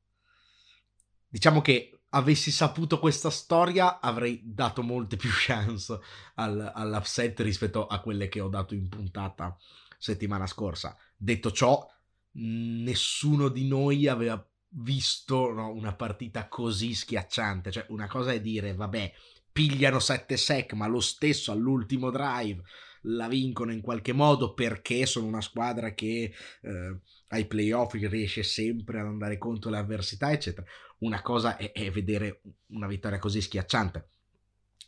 [1.27, 5.99] diciamo che avessi saputo questa storia avrei dato molte più chance
[6.37, 9.57] al, all'upset rispetto a quelle che ho dato in puntata
[9.99, 10.96] settimana scorsa.
[11.16, 11.85] Detto ciò,
[12.33, 17.73] nessuno di noi aveva visto no, una partita così schiacciante.
[17.73, 19.12] Cioè, una cosa è dire, vabbè,
[19.53, 22.63] pigliano 7 sec, ma lo stesso all'ultimo drive
[23.05, 29.01] la vincono in qualche modo perché sono una squadra che eh, ai playoff riesce sempre
[29.01, 30.67] ad andare contro le avversità, eccetera.
[30.99, 34.09] Una cosa è, è vedere una vittoria così schiacciante.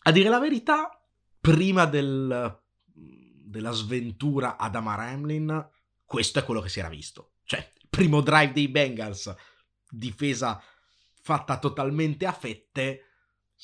[0.04, 1.00] A dire la verità,
[1.40, 5.68] prima del, della sventura ad Amar Hamlin,
[6.04, 7.34] questo è quello che si era visto.
[7.44, 9.34] Cioè, primo drive dei Bengals,
[9.88, 10.62] difesa
[11.20, 13.11] fatta totalmente a fette,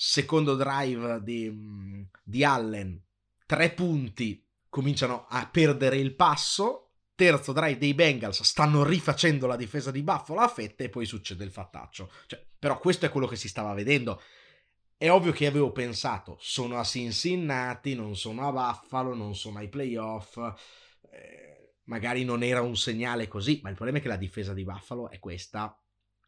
[0.01, 3.03] secondo drive di, mm, di Allen,
[3.45, 9.91] tre punti, cominciano a perdere il passo, terzo drive dei Bengals, stanno rifacendo la difesa
[9.91, 12.13] di Buffalo a fette e poi succede il fattaccio.
[12.27, 14.23] Cioè, però questo è quello che si stava vedendo.
[14.97, 19.69] È ovvio che avevo pensato, sono a Cincinnati, non sono a Buffalo, non sono ai
[19.69, 20.37] playoff,
[21.11, 24.63] eh, magari non era un segnale così, ma il problema è che la difesa di
[24.63, 25.77] Buffalo è questa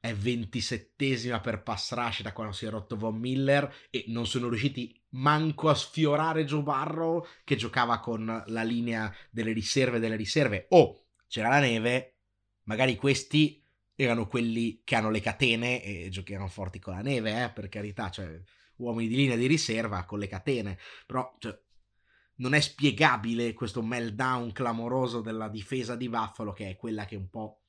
[0.01, 4.49] è 27esima per pass rush da quando si è rotto Von Miller e non sono
[4.49, 10.67] riusciti manco a sfiorare Joe Barrow che giocava con la linea delle riserve delle riserve.
[10.71, 12.17] Oh, c'era la neve,
[12.65, 13.63] magari questi
[13.95, 18.11] erano quelli che hanno le catene e giocavano forti con la neve, eh, per carità,
[18.11, 18.41] cioè
[18.77, 21.55] uomini di linea di riserva con le catene, però cioè,
[22.37, 27.29] non è spiegabile questo meltdown clamoroso della difesa di Buffalo che è quella che un
[27.29, 27.60] po'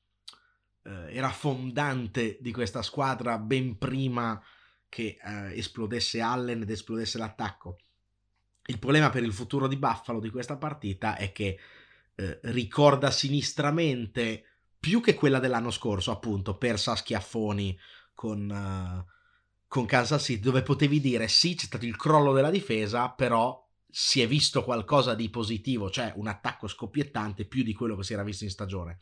[0.84, 4.42] eh, era fondante di questa squadra ben prima
[4.88, 7.78] che eh, esplodesse Allen ed esplodesse l'attacco.
[8.66, 11.58] Il problema per il futuro di Buffalo di questa partita è che
[12.14, 14.44] eh, ricorda sinistramente
[14.78, 17.78] più che quella dell'anno scorso, appunto, persa a schiaffoni
[18.14, 19.10] con, uh,
[19.68, 24.20] con Kansas City, dove potevi dire sì, c'è stato il crollo della difesa, però si
[24.20, 28.24] è visto qualcosa di positivo, cioè un attacco scoppiettante più di quello che si era
[28.24, 28.98] visto in stagione.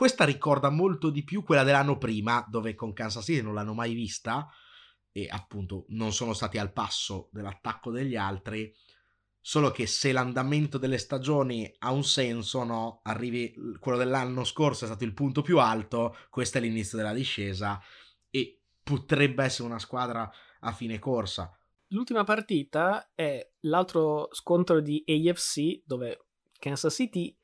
[0.00, 3.92] Questa ricorda molto di più quella dell'anno prima, dove con Kansas City non l'hanno mai
[3.92, 4.48] vista
[5.12, 8.74] e appunto non sono stati al passo dell'attacco degli altri.
[9.42, 13.00] Solo che se l'andamento delle stagioni ha un senso, no?
[13.02, 17.78] Arrivi quello dell'anno scorso è stato il punto più alto, questo è l'inizio della discesa
[18.30, 21.54] e potrebbe essere una squadra a fine corsa.
[21.88, 26.24] L'ultima partita è l'altro scontro di AFC dove
[26.58, 27.36] Kansas City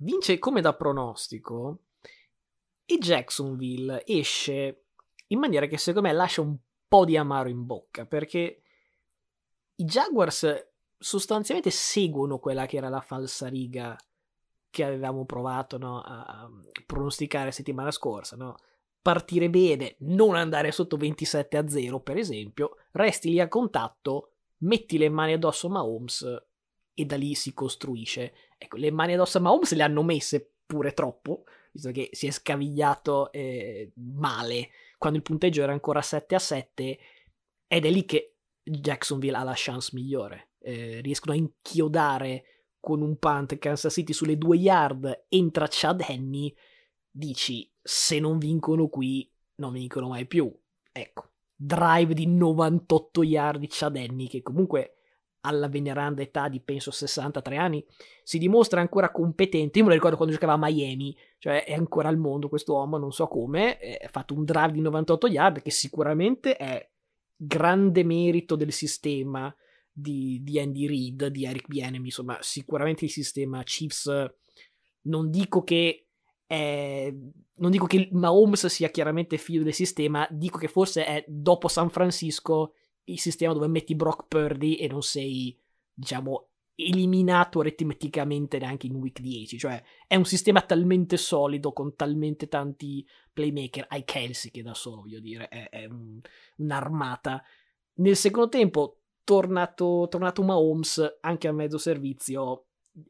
[0.00, 1.84] vince come da pronostico
[2.86, 4.84] e Jacksonville esce
[5.28, 6.56] in maniera che secondo me lascia un
[6.88, 8.62] po' di amaro in bocca perché
[9.74, 13.96] i Jaguars sostanzialmente seguono quella che era la falsariga
[14.70, 16.48] che avevamo provato no, a
[16.84, 18.56] pronosticare settimana scorsa, no?
[19.06, 24.98] partire bene, non andare sotto 27 a 0 per esempio, resti lì a contatto, metti
[24.98, 26.44] le mani addosso a Mahomes
[26.92, 28.34] e da lì si costruisce.
[28.58, 31.44] Ecco, le mani addosso a Mahomes le hanno messe pure troppo,
[31.76, 36.98] visto che si è scavigliato eh, male quando il punteggio era ancora 7 a 7
[37.68, 40.52] ed è lì che Jacksonville ha la chance migliore.
[40.58, 42.44] Eh, riescono a inchiodare
[42.80, 46.54] con un punt Kansas City sulle due yard, entra Chad Henney,
[47.10, 50.52] dici se non vincono qui non vincono mai più.
[50.90, 54.95] Ecco, drive di 98 yard di Chad Henney che comunque
[55.46, 57.84] alla veneranda età di penso 63 anni,
[58.22, 59.78] si dimostra ancora competente.
[59.78, 62.98] Io me lo ricordo quando giocava a Miami, cioè è ancora al mondo questo uomo,
[62.98, 66.88] non so come, ha fatto un drive di 98 yard che sicuramente è
[67.36, 69.54] grande merito del sistema
[69.92, 74.10] di, di Andy Reid, di Eric Bienemy, insomma sicuramente il sistema Chiefs,
[75.02, 76.06] non dico che
[76.46, 77.14] è,
[77.54, 81.90] non dico che Mahomes sia chiaramente figlio del sistema, dico che forse è dopo San
[81.90, 82.74] Francisco
[83.06, 85.58] il sistema dove metti Brock Purdy e non sei,
[85.92, 89.58] diciamo, eliminato aritmeticamente neanche in week 10.
[89.58, 93.86] Cioè, è un sistema talmente solido, con talmente tanti playmaker.
[93.88, 96.20] Hai Kelsey che da solo, voglio dire, è, è un,
[96.56, 97.42] un'armata.
[97.94, 102.66] Nel secondo tempo, tornato, tornato Mahomes anche a mezzo servizio,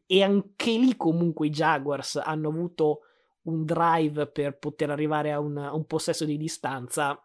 [0.06, 3.00] e anche lì comunque i Jaguars hanno avuto
[3.42, 7.20] un drive per poter arrivare a un, a un possesso di distanza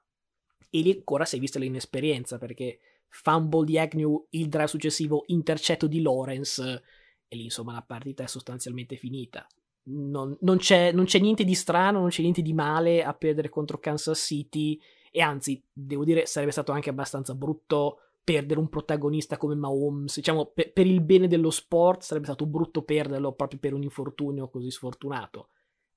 [0.69, 5.87] e lì ancora si è vista l'inesperienza perché fumble di Agnew, il drive successivo, intercetto
[5.87, 6.83] di Lawrence
[7.27, 9.47] e lì insomma la partita è sostanzialmente finita.
[9.83, 13.49] Non, non, c'è, non c'è niente di strano, non c'è niente di male a perdere
[13.49, 19.37] contro Kansas City e anzi, devo dire, sarebbe stato anche abbastanza brutto perdere un protagonista
[19.37, 23.73] come Mahomes, diciamo per, per, il bene dello sport sarebbe stato brutto perderlo proprio per
[23.73, 25.49] un infortunio così sfortunato.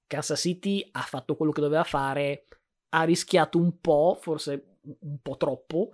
[0.06, 2.46] Kansas City ha fatto quello che doveva fare,
[2.94, 5.90] ha rischiato un po', forse un po' troppo,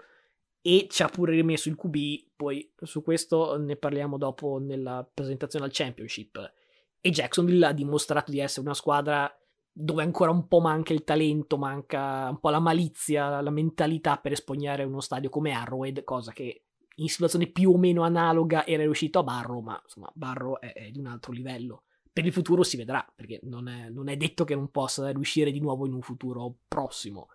[0.61, 1.97] e ci ha pure rimesso il QB,
[2.37, 6.53] poi su questo ne parliamo dopo nella presentazione al Championship.
[7.01, 9.35] E Jacksonville ha dimostrato di essere una squadra
[9.73, 14.33] dove ancora un po' manca il talento, manca un po' la malizia, la mentalità per
[14.33, 16.65] espugnare uno stadio come Arrowhead, cosa che
[16.97, 20.91] in situazione più o meno analoga era riuscito a Barrow, ma insomma Barrow è, è
[20.91, 21.85] di un altro livello
[22.21, 25.51] per il futuro si vedrà, perché non è, non è, detto che non possa riuscire
[25.51, 27.31] di nuovo in un futuro prossimo.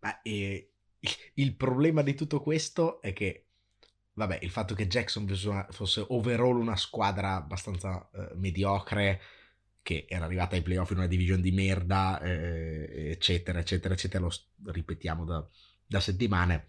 [0.00, 0.72] Ma eh,
[1.34, 3.46] il problema di tutto questo è che,
[4.14, 5.28] vabbè, il fatto che Jackson
[5.70, 9.20] fosse overall una squadra abbastanza eh, mediocre,
[9.80, 14.32] che era arrivata ai playoff in una division di merda, eh, eccetera, eccetera, eccetera, lo
[14.72, 15.48] ripetiamo da,
[15.86, 16.66] da settimane.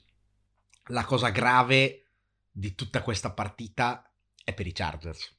[0.90, 2.04] La cosa grave
[2.52, 5.37] di tutta questa partita è per i Chargers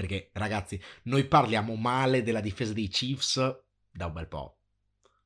[0.00, 3.36] perché, ragazzi, noi parliamo male della difesa dei Chiefs
[3.90, 4.56] da un bel po'.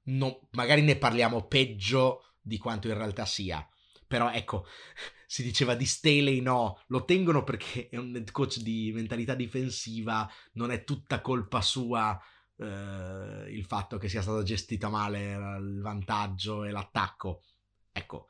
[0.07, 3.65] No, magari ne parliamo peggio di quanto in realtà sia.
[4.09, 4.67] Però ecco,
[5.29, 10.29] si diceva di Staley no, lo tengono perché è un head coach di mentalità difensiva,
[10.55, 12.21] non è tutta colpa sua
[12.57, 17.45] eh, il fatto che sia stata gestita male il vantaggio e l'attacco.
[17.93, 18.27] Ecco,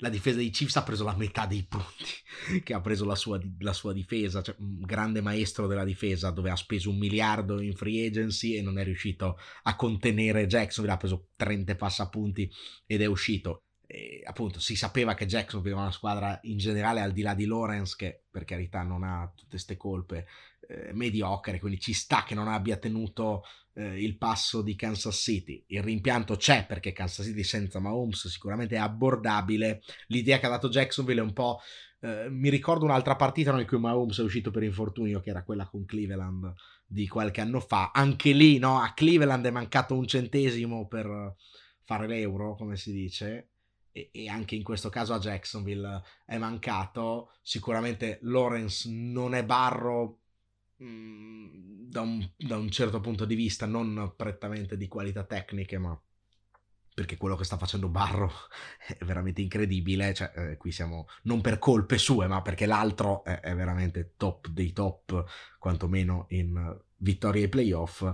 [0.00, 3.40] la difesa dei Chiefs ha preso la metà dei punti che ha preso la sua,
[3.60, 7.74] la sua difesa, cioè un grande maestro della difesa dove ha speso un miliardo in
[7.74, 12.50] free agency e non è riuscito a contenere Jacksonville, ha preso 30 passapunti
[12.86, 13.64] ed è uscito.
[13.86, 17.44] E, appunto si sapeva che Jacksonville era una squadra in generale al di là di
[17.44, 20.28] Lawrence che per carità non ha tutte queste colpe
[20.68, 23.42] eh, mediocre quindi ci sta che non abbia tenuto
[23.80, 25.64] eh, il passo di Kansas City.
[25.68, 29.82] Il rimpianto c'è perché Kansas City senza Mahomes sicuramente è abbordabile.
[30.08, 31.60] L'idea che ha dato Jacksonville è un po'.
[32.00, 35.66] Eh, mi ricordo un'altra partita in cui Mahomes è uscito per infortunio, che era quella
[35.66, 36.52] con Cleveland
[36.86, 37.90] di qualche anno fa.
[37.94, 38.80] Anche lì, no?
[38.80, 41.34] A Cleveland è mancato un centesimo per
[41.82, 43.48] fare l'euro, come si dice.
[43.92, 47.32] E, anche in questo caso a Jacksonville è mancato.
[47.42, 50.19] Sicuramente Lawrence non è Barro
[50.82, 55.98] Mm, da, un, da un certo punto di vista, non prettamente di qualità tecniche, ma
[56.92, 58.30] perché quello che sta facendo Barro
[58.98, 60.14] è veramente incredibile.
[60.14, 64.48] Cioè, eh, qui siamo non per colpe sue, ma perché l'altro è, è veramente top
[64.48, 65.24] dei top,
[65.58, 68.04] quantomeno in vittorie ai playoff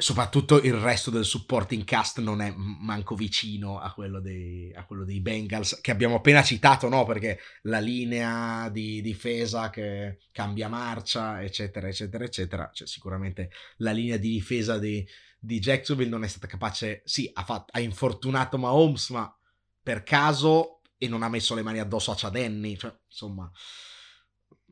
[0.00, 5.04] soprattutto il resto del supporting cast non è manco vicino a quello dei, a quello
[5.04, 7.04] dei Bengals che abbiamo appena citato, no?
[7.04, 12.70] Perché la linea di difesa che cambia marcia, eccetera, eccetera, eccetera.
[12.72, 15.04] Cioè, sicuramente la linea di difesa di,
[15.36, 19.36] di Jacksonville non è stata capace, sì, ha, fatto, ha infortunato Mahomes, ma
[19.82, 23.50] per caso e non ha messo le mani addosso a Ciadenni, cioè, insomma,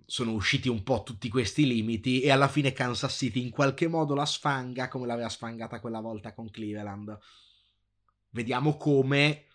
[0.07, 4.15] sono usciti un po' tutti questi limiti e alla fine Kansas City in qualche modo
[4.15, 7.19] la sfanga come l'aveva sfangata quella volta con Cleveland.
[8.31, 9.47] Vediamo come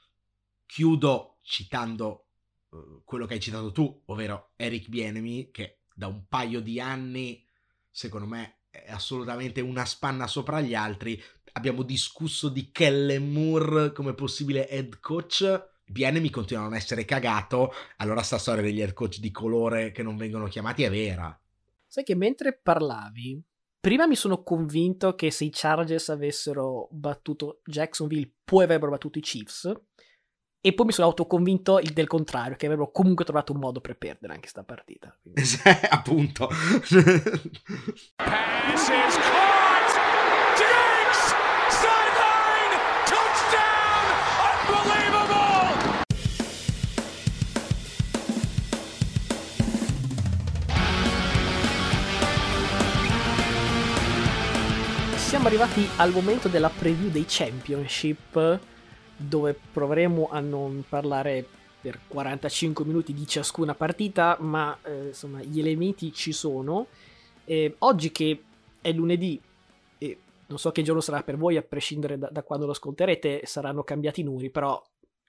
[0.65, 2.27] chiudo citando
[2.69, 7.45] uh, quello che hai citato tu, ovvero Eric Bienemy, che da un paio di anni,
[7.89, 11.21] secondo me, è assolutamente una spanna sopra gli altri.
[11.53, 17.73] Abbiamo discusso di Kellen Moore come possibile head coach Bienemi continua a non essere cagato,
[17.97, 21.37] allora sta storia degli head coach di colore che non vengono chiamati è vera.
[21.85, 23.43] Sai che mentre parlavi,
[23.77, 29.21] prima mi sono convinto che se i Chargers avessero battuto Jacksonville, poi avrebbero battuto i
[29.21, 29.69] Chiefs.
[30.61, 33.97] E poi mi sono autoconvinto il del contrario, che avrebbero comunque trovato un modo per
[33.97, 35.13] perdere anche sta partita.
[35.21, 35.41] Quindi...
[35.89, 36.47] Appunto.
[38.15, 39.41] Pass is
[55.41, 58.59] siamo arrivati al momento della preview dei championship
[59.17, 61.43] dove proveremo a non parlare
[61.81, 66.85] per 45 minuti di ciascuna partita ma eh, insomma gli elementi ci sono.
[67.43, 68.43] Eh, oggi che
[68.81, 69.41] è lunedì
[69.97, 73.41] e non so che giorno sarà per voi a prescindere da, da quando lo ascolterete
[73.45, 74.79] saranno cambiati i numeri però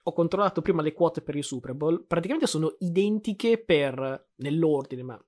[0.03, 2.05] ho controllato prima le quote per il Super Bowl.
[2.05, 5.25] Praticamente sono identiche per nell'ordine ma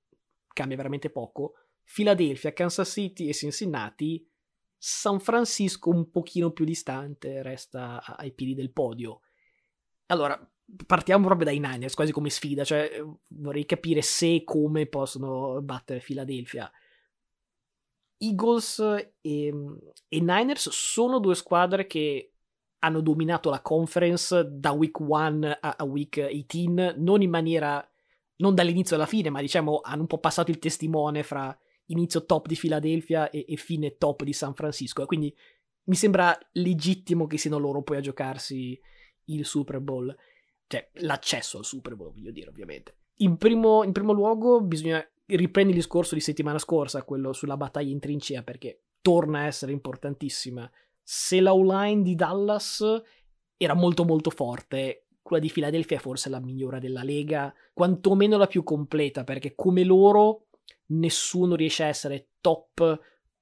[0.53, 1.53] cambia veramente poco
[1.91, 4.23] Philadelphia, Kansas City e Cincinnati
[4.87, 9.21] San Francisco un pochino più distante resta ai piedi del podio.
[10.05, 10.39] Allora,
[10.85, 16.01] partiamo proprio dai Niners, quasi come sfida, cioè vorrei capire se e come possono battere
[16.01, 16.71] Philadelphia.
[18.17, 18.77] Eagles
[19.21, 19.53] e,
[20.07, 22.33] e Niners sono due squadre che
[22.77, 27.83] hanno dominato la conference da week 1 a, a week 18, non in maniera,
[28.35, 31.57] non dall'inizio alla fine, ma diciamo hanno un po' passato il testimone fra
[31.87, 35.05] inizio top di Philadelphia e, e fine top di San Francisco.
[35.05, 35.35] Quindi
[35.85, 38.79] mi sembra legittimo che siano loro poi a giocarsi
[39.25, 40.15] il Super Bowl,
[40.67, 42.97] cioè l'accesso al Super Bowl, voglio dire, ovviamente.
[43.17, 47.91] In primo, in primo luogo bisogna riprendere il discorso di settimana scorsa, quello sulla battaglia
[47.91, 50.69] in trincea, perché torna a essere importantissima.
[51.01, 52.83] Se la line di Dallas
[53.57, 58.47] era molto molto forte, quella di Philadelphia è forse la migliore della lega, quantomeno la
[58.47, 60.44] più completa, perché come loro
[60.87, 62.99] nessuno riesce a essere top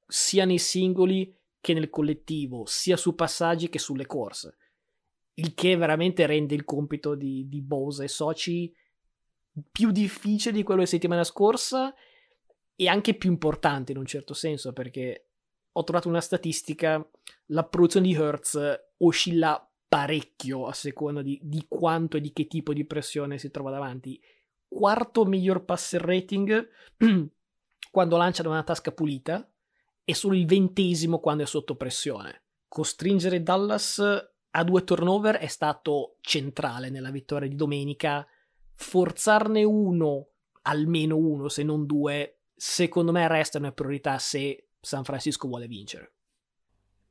[0.08, 4.58] sia nei singoli che nel collettivo, sia su passaggi che sulle corse.
[5.36, 8.72] Il che veramente rende il compito di, di Bose e Soci
[9.72, 11.94] più difficile di quello di settimana scorsa
[12.76, 15.30] e anche più importante in un certo senso perché
[15.72, 17.08] ho trovato una statistica,
[17.48, 18.60] la produzione di Hertz
[18.98, 23.72] oscilla parecchio a seconda di, di quanto e di che tipo di pressione si trova
[23.72, 24.20] davanti
[24.74, 26.68] quarto miglior passer rating
[27.92, 29.48] quando lancia da una tasca pulita
[30.04, 32.42] e solo il ventesimo quando è sotto pressione.
[32.68, 34.02] Costringere Dallas
[34.56, 38.28] a due turnover è stato centrale nella vittoria di domenica.
[38.76, 40.30] Forzarne uno,
[40.64, 46.14] almeno uno, se non due, secondo me resta una priorità se San Francisco vuole vincere.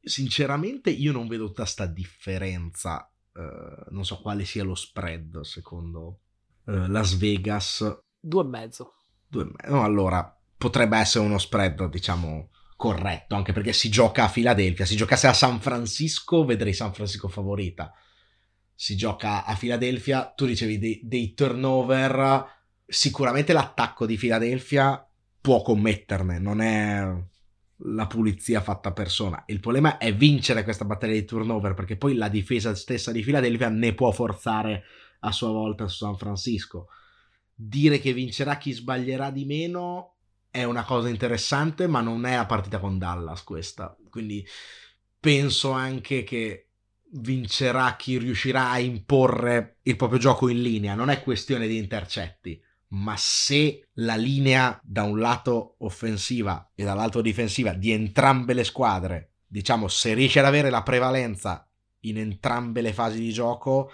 [0.00, 3.08] Sinceramente io non vedo tutta sta differenza.
[3.32, 6.21] Uh, non so quale sia lo spread secondo
[6.64, 8.02] uh, Las Vegas.
[8.20, 8.94] Due e mezzo.
[9.26, 9.74] Due e mezzo.
[9.74, 14.84] No, allora, potrebbe essere uno spread, diciamo, corretto, anche perché si gioca a Filadelfia.
[14.84, 17.92] Si giocasse a San Francisco, vedrei San Francisco favorita.
[18.74, 22.44] Si gioca a Filadelfia, tu dicevi dei, dei turnover,
[22.86, 25.06] sicuramente l'attacco di Filadelfia
[25.40, 27.04] può commetterne, non è
[27.84, 29.42] la pulizia fatta a persona.
[29.46, 33.68] Il problema è vincere questa battaglia di turnover, perché poi la difesa stessa di Filadelfia
[33.68, 34.84] ne può forzare
[35.24, 36.88] a sua volta su San Francisco.
[37.54, 40.16] Dire che vincerà chi sbaglierà di meno
[40.50, 43.96] è una cosa interessante, ma non è la partita con Dallas questa.
[44.10, 44.46] Quindi
[45.18, 46.68] penso anche che
[47.14, 50.94] vincerà chi riuscirà a imporre il proprio gioco in linea.
[50.94, 57.20] Non è questione di intercetti, ma se la linea da un lato offensiva e dall'altro
[57.20, 61.66] difensiva di entrambe le squadre, diciamo, se riesce ad avere la prevalenza
[62.00, 63.90] in entrambe le fasi di gioco,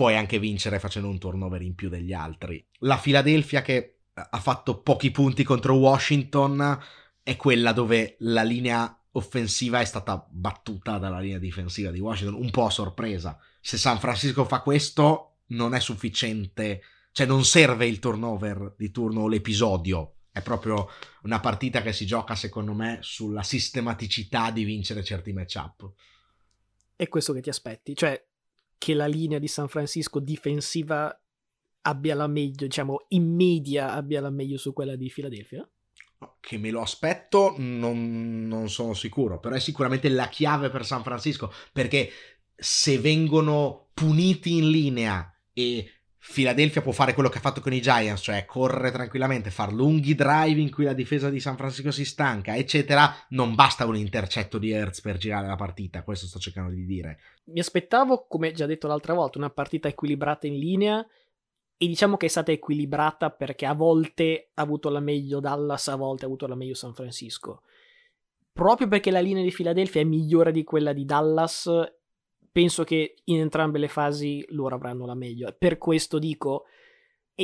[0.00, 2.66] puoi anche vincere facendo un turnover in più degli altri.
[2.78, 6.78] La Philadelphia che ha fatto pochi punti contro Washington
[7.22, 12.50] è quella dove la linea offensiva è stata battuta dalla linea difensiva di Washington, un
[12.50, 13.38] po' a sorpresa.
[13.60, 16.80] Se San Francisco fa questo, non è sufficiente,
[17.12, 20.14] cioè non serve il turnover di turno o l'episodio.
[20.32, 20.88] È proprio
[21.24, 25.92] una partita che si gioca, secondo me, sulla sistematicità di vincere certi matchup.
[26.96, 28.29] È questo che ti aspetti, cioè
[28.80, 31.14] che la linea di San Francisco difensiva
[31.82, 35.68] abbia la meglio, diciamo, in media abbia la meglio su quella di Philadelphia?
[36.40, 41.02] Che me lo aspetto, non, non sono sicuro, però è sicuramente la chiave per San
[41.02, 42.10] Francisco, perché
[42.56, 45.99] se vengono puniti in linea e
[46.32, 50.14] Philadelphia può fare quello che ha fatto con i Giants, cioè correre tranquillamente, far lunghi
[50.14, 54.58] drive in cui la difesa di San Francisco si stanca, eccetera, non basta un intercetto
[54.58, 57.18] di Hertz per girare la partita, questo sto cercando di dire.
[57.44, 61.04] Mi aspettavo, come già detto l'altra volta, una partita equilibrata in linea
[61.82, 65.96] e diciamo che è stata equilibrata perché a volte ha avuto la meglio Dallas, a
[65.96, 67.62] volte ha avuto la meglio San Francisco.
[68.52, 71.70] Proprio perché la linea di Philadelphia è migliore di quella di Dallas,
[72.52, 75.54] penso che in entrambe le fasi loro avranno la meglio.
[75.56, 76.64] Per questo dico,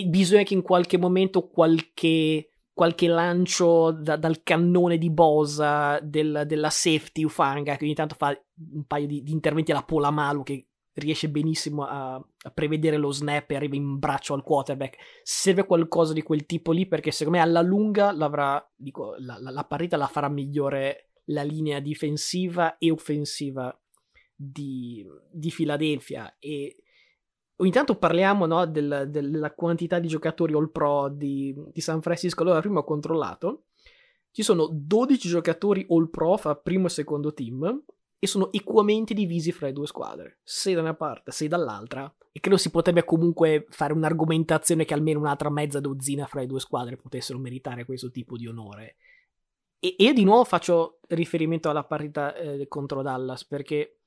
[0.05, 6.71] bisogna che in qualche momento qualche, qualche lancio da, dal cannone di Bosa del, della
[6.71, 8.29] safety Ufanga, che ogni tanto fa
[8.73, 13.51] un paio di, di interventi alla Polamalu che riesce benissimo a, a, prevedere lo snap
[13.51, 14.97] e arriva in braccio al quarterback.
[15.23, 19.51] Serve qualcosa di quel tipo lì perché secondo me alla lunga l'avrà, dico, la, la,
[19.51, 23.77] la partita la farà migliore la linea difensiva e offensiva
[24.37, 26.77] di, di Philadelphia e
[27.57, 32.03] ogni tanto parliamo no, del, del, della quantità di giocatori all pro di, di San
[32.03, 32.43] Francisco.
[32.43, 33.65] Allora, prima ho controllato,
[34.31, 37.85] ci sono 12 giocatori all pro fra primo e secondo team
[38.19, 42.41] e sono equamente divisi fra le due squadre, 6 da una parte, 6 dall'altra, e
[42.41, 46.97] credo si potrebbe comunque fare un'argomentazione che almeno un'altra mezza dozzina fra le due squadre
[46.97, 48.97] potessero meritare questo tipo di onore.
[49.79, 54.01] E, e io di nuovo faccio riferimento alla partita eh, contro Dallas, perché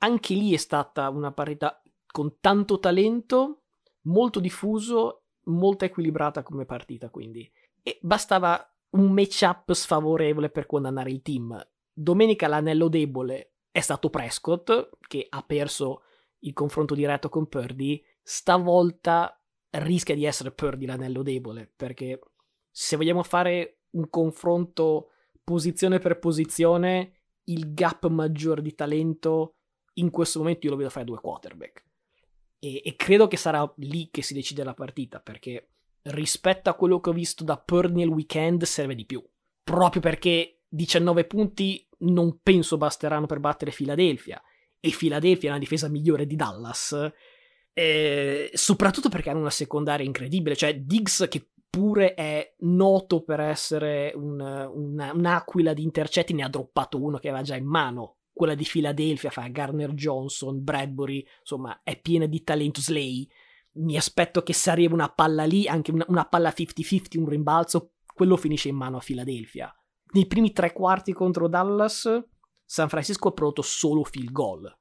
[0.00, 3.62] anche lì è stata una partita con tanto talento,
[4.02, 7.50] molto diffuso, molto equilibrata come partita, quindi.
[7.82, 14.88] E bastava un matchup sfavorevole per condannare il team Domenica l'anello debole è stato Prescott,
[15.06, 16.02] che ha perso
[16.40, 18.02] il confronto diretto con Purdy.
[18.22, 19.38] Stavolta
[19.68, 22.18] rischia di essere Purdy l'anello debole, perché
[22.70, 25.10] se vogliamo fare un confronto
[25.44, 29.56] posizione per posizione, il gap maggiore di talento
[30.00, 31.84] in questo momento io lo vedo fare due quarterback.
[32.58, 35.70] E, e, credo che sarà lì che si decide la partita, perché
[36.02, 39.24] rispetto a quello che ho visto da Purdy nel weekend serve di più.
[39.62, 44.42] Proprio perché 19 punti non penso basteranno per battere Philadelphia.
[44.78, 47.12] E Philadelphia è una difesa migliore di Dallas.
[47.72, 50.56] Eh, soprattutto perché hanno una secondaria incredibile.
[50.56, 56.48] Cioè, Diggs, che pure è noto per essere un, una, un'aquila di intercetti, ne ha
[56.48, 58.16] droppato uno che aveva già in mano.
[58.40, 62.80] Quella di Philadelphia fa Garner Johnson, Bradbury, insomma, è piena di talento.
[62.80, 63.28] Slay.
[63.72, 67.92] Mi aspetto che se arriva una palla lì, anche una, una palla 50-50, un rimbalzo,
[68.14, 69.72] quello finisce in mano a Philadelphia
[70.12, 72.08] nei primi tre quarti contro Dallas,
[72.64, 74.78] San Francisco ha prodotto solo field goal.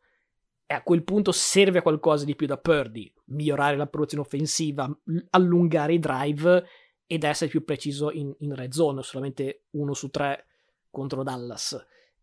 [0.65, 4.89] E a quel punto serve qualcosa di più da Purdy, migliorare la produzione offensiva,
[5.31, 6.65] allungare i drive
[7.07, 10.45] ed essere più preciso in, in red zone, solamente uno su tre
[10.91, 11.75] contro Dallas.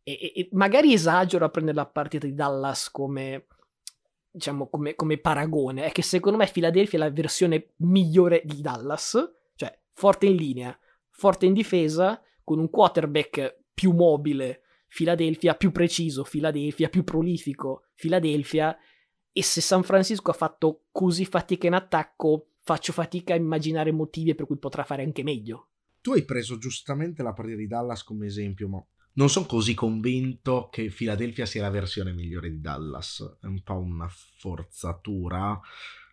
[0.09, 3.46] E, e, magari esagero a prendere la partita di Dallas come,
[4.30, 9.18] diciamo, come, come paragone, è che secondo me Philadelphia è la versione migliore di Dallas,
[9.57, 10.78] cioè forte in linea,
[11.11, 18.78] forte in difesa, con un quarterback più mobile, Philadelphia, più preciso, Philadelphia, più prolifico, Philadelphia,
[19.32, 24.36] e se San Francisco ha fatto così fatica in attacco, faccio fatica a immaginare motivi
[24.36, 25.70] per cui potrà fare anche meglio.
[26.00, 28.86] Tu hai preso giustamente la partita di Dallas come esempio, ma
[29.17, 33.39] non sono così convinto che Philadelphia sia la versione migliore di Dallas.
[33.41, 34.09] È un po' una
[34.39, 35.61] forzatura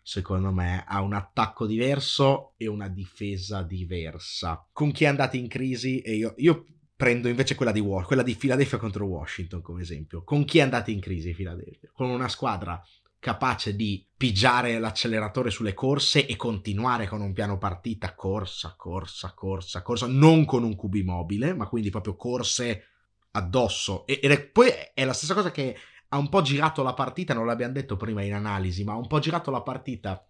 [0.06, 4.68] secondo me, ha un attacco diverso e una difesa diversa.
[4.70, 8.36] Con chi è andato in crisi, e io, io prendo invece quella di, quella di
[8.36, 10.22] Philadelphia contro Washington come esempio.
[10.22, 11.90] Con chi è andato in crisi Philadelphia?
[11.92, 12.80] Con una squadra
[13.18, 19.80] capace di pigiare l'acceleratore sulle corse e continuare con un piano partita corsa, corsa, corsa,
[19.80, 22.93] corsa, non con un QB mobile, ma quindi proprio corse
[23.36, 24.06] addosso.
[24.06, 25.76] E, è, poi è la stessa cosa che
[26.08, 29.06] ha un po' girato la partita, non l'abbiamo detto prima in analisi, ma ha un
[29.06, 30.26] po' girato la partita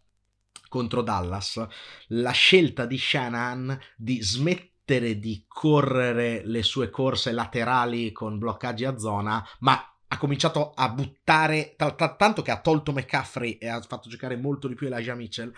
[0.69, 1.65] contro Dallas,
[2.09, 8.99] la scelta di Shanahan di smettere di correre le sue corse laterali con bloccaggi a
[8.99, 13.81] zona, ma ha cominciato a buttare, t- t- tanto che ha tolto McCaffrey e ha
[13.83, 15.53] fatto giocare molto di più Elijah Mitchell,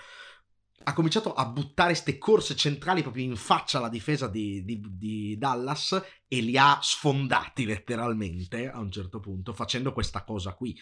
[0.84, 5.36] ha cominciato a buttare queste corse centrali proprio in faccia alla difesa di, di, di,
[5.38, 10.78] Dallas e li ha sfondati letteralmente a un certo punto facendo questa cosa qui.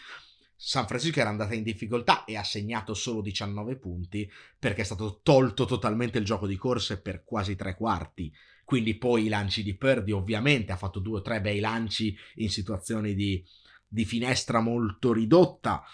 [0.57, 5.20] San Francisco era andata in difficoltà e ha segnato solo 19 punti perché è stato
[5.22, 8.32] tolto totalmente il gioco di corse per quasi tre quarti.
[8.64, 12.51] Quindi poi i lanci di Purdy ovviamente ha fatto due o tre bei lanci in
[12.51, 13.45] situazioni di,
[13.86, 15.84] di finestra molto ridotta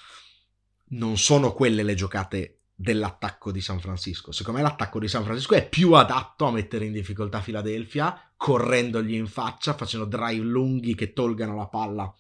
[0.91, 4.33] non sono quelle le giocate dell'attacco di San Francisco.
[4.33, 9.13] Secondo me l'attacco di San Francisco è più adatto a mettere in difficoltà Philadelphia, correndogli
[9.13, 12.11] in faccia, facendo drive lunghi che tolgano la palla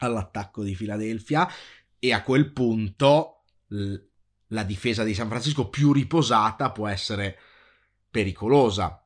[0.00, 1.48] all'attacco di Philadelphia
[1.98, 3.44] e a quel punto
[4.48, 7.38] la difesa di San Francisco più riposata può essere
[8.10, 9.02] pericolosa.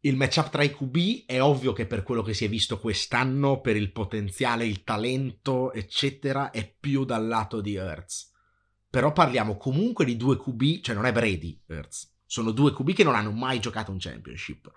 [0.00, 3.62] Il matchup tra i QB è ovvio che per quello che si è visto quest'anno,
[3.62, 8.31] per il potenziale, il talento, eccetera, è più dal lato di Hertz.
[8.92, 13.04] Però parliamo comunque di due QB, cioè non è Brady Hertz, sono due QB che
[13.04, 14.70] non hanno mai giocato un championship.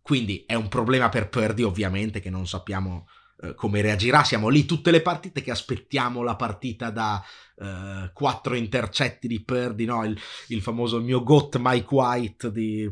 [0.00, 3.06] Quindi è un problema per Purdy, ovviamente, che non sappiamo
[3.42, 4.24] eh, come reagirà.
[4.24, 7.22] Siamo lì tutte le partite che aspettiamo la partita da
[7.56, 10.06] eh, quattro intercetti di Purdy, no?
[10.06, 12.90] il, il famoso mio GOT Mike White di,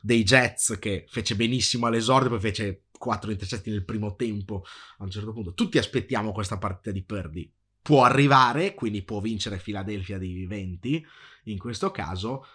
[0.00, 4.62] dei Jets che fece benissimo all'esordio, poi fece quattro intercetti nel primo tempo
[4.98, 5.54] a un certo punto.
[5.54, 7.52] Tutti aspettiamo questa partita di Purdy.
[7.84, 11.06] Può arrivare, quindi può vincere Philadelphia di 20
[11.44, 12.46] in questo caso,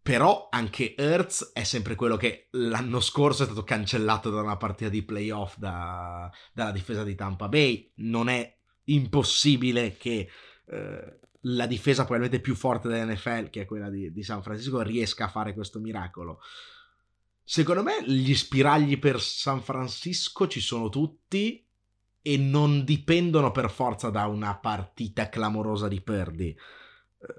[0.00, 4.90] però anche Hertz è sempre quello che l'anno scorso è stato cancellato da una partita
[4.90, 7.90] di playoff da, dalla difesa di Tampa Bay.
[7.94, 10.30] Non è impossibile che
[10.66, 15.24] eh, la difesa probabilmente più forte dell'NFL, che è quella di, di San Francisco, riesca
[15.24, 16.38] a fare questo miracolo.
[17.42, 21.63] Secondo me gli spiragli per San Francisco ci sono tutti
[22.26, 26.56] e non dipendono per forza da una partita clamorosa di Purdy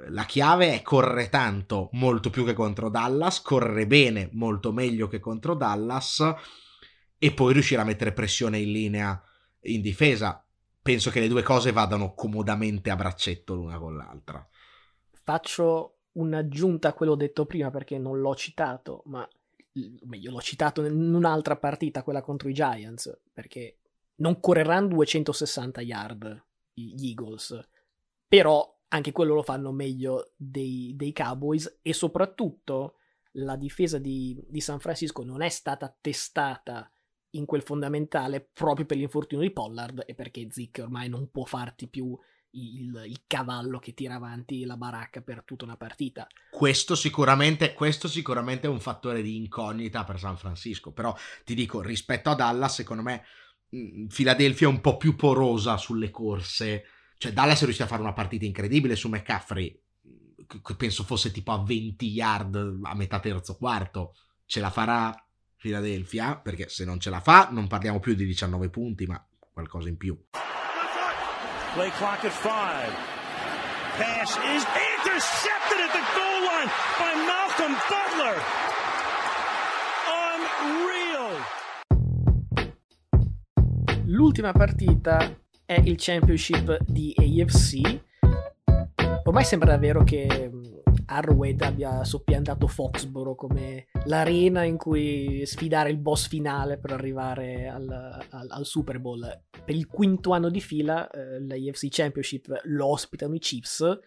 [0.10, 5.20] la chiave è correre tanto, molto più che contro Dallas, correre bene, molto meglio che
[5.20, 6.24] contro Dallas
[7.18, 9.22] e poi riuscire a mettere pressione in linea
[9.62, 10.44] in difesa.
[10.82, 14.48] Penso che le due cose vadano comodamente a braccetto l'una con l'altra.
[15.12, 19.28] Faccio un'aggiunta a quello detto prima perché non l'ho citato, ma
[20.06, 23.80] meglio l'ho citato in un'altra partita, quella contro i Giants, perché
[24.18, 26.44] non correranno 260 yard
[26.74, 27.60] gli Eagles,
[28.28, 32.96] però anche quello lo fanno meglio dei, dei Cowboys e soprattutto
[33.34, 36.90] la difesa di, di, San Francisco non è stata testata
[37.32, 41.88] in quel fondamentale proprio per l'infortunio di Pollard e perché Zick ormai non può farti
[41.90, 42.18] più
[42.52, 46.28] il, il, cavallo che tira avanti la baracca per tutta una partita.
[46.50, 51.14] Questo sicuramente, questo sicuramente è un fattore di incognita per San Francisco, però
[51.44, 53.24] ti dico, rispetto a Dallas, secondo me
[53.70, 56.86] Philadelphia è un po' più porosa sulle corse
[57.18, 59.82] cioè, Dallas è riuscito a fare una partita incredibile su McCaffrey.
[60.78, 64.16] Penso fosse tipo a 20 yard a metà terzo quarto.
[64.46, 65.16] Ce la farà
[65.58, 66.38] Philadelphia?
[66.38, 69.98] Perché se non ce la fa, non parliamo più di 19 punti, ma qualcosa in
[69.98, 70.16] più.
[71.74, 72.54] Play clock at 5.
[73.98, 74.66] Pass is
[75.00, 78.38] intercepted at the goal line by Malcolm Butler.
[80.62, 81.65] Unreal.
[84.08, 85.36] L'ultima partita
[85.66, 88.02] è il championship di AFC.
[89.24, 90.64] Ormai sembra davvero che mm,
[91.08, 97.90] Arrowhead abbia soppiantato Foxboro come l'arena in cui sfidare il boss finale per arrivare al,
[97.90, 99.46] al, al Super Bowl.
[99.66, 104.00] Per il quinto anno di fila eh, l'AFC Championship lo ospitano i Chiefs,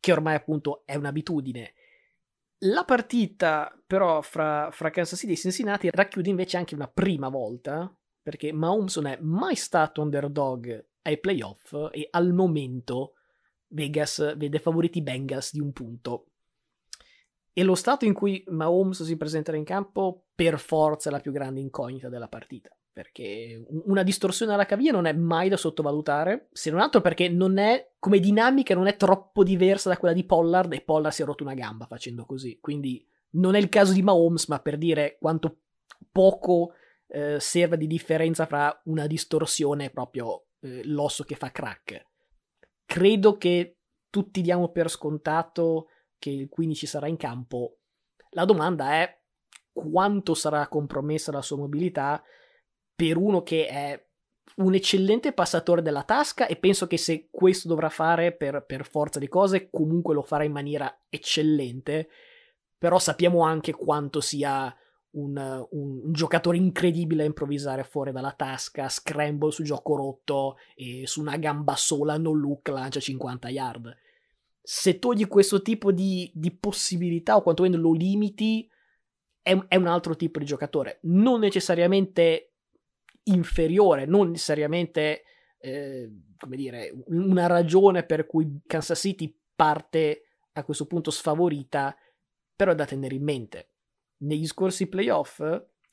[0.00, 1.74] che ormai appunto è un'abitudine.
[2.60, 7.94] La partita però fra, fra Kansas City e Cincinnati racchiude invece anche una prima volta
[8.26, 13.12] perché Mahomes non è mai stato underdog ai playoff e al momento
[13.68, 16.26] Vegas vede favoriti Bengals di un punto.
[17.52, 21.30] E lo stato in cui Mahomes si presenterà in campo per forza è la più
[21.30, 26.72] grande incognita della partita, perché una distorsione alla caviglia non è mai da sottovalutare, se
[26.72, 30.72] non altro perché non è, come dinamica, non è troppo diversa da quella di Pollard
[30.72, 34.02] e Pollard si è rotto una gamba facendo così, quindi non è il caso di
[34.02, 35.58] Mahomes, ma per dire quanto
[36.10, 36.72] poco
[37.08, 42.06] eh, serve di differenza fra una distorsione e proprio eh, l'osso che fa crack.
[42.84, 43.78] Credo che
[44.10, 45.88] tutti diamo per scontato
[46.18, 47.78] che il 15 sarà in campo.
[48.30, 49.20] La domanda è
[49.72, 52.22] quanto sarà compromessa la sua mobilità
[52.94, 54.04] per uno che è
[54.56, 59.18] un eccellente passatore della tasca e penso che se questo dovrà fare per, per, forza
[59.18, 62.08] di cose comunque lo farà in maniera eccellente
[62.78, 64.74] però sappiamo anche quanto sia
[65.16, 71.20] un, un, giocatore incredibile a improvvisare fuori dalla tasca, scramble su gioco rotto e su
[71.20, 73.96] una gamba sola no look lancia 50 yard.
[74.62, 78.68] Se togli questo tipo di, di possibilità o quantomeno lo limiti,
[79.40, 80.98] è, è un altro tipo di giocatore.
[81.02, 82.52] Non necessariamente
[83.24, 85.22] inferiore, non necessariamente,
[85.58, 91.96] eh, come dire, una ragione per cui Kansas City parte a questo punto sfavorita,
[92.54, 93.68] però è da tenere in mente
[94.18, 95.42] negli scorsi playoff,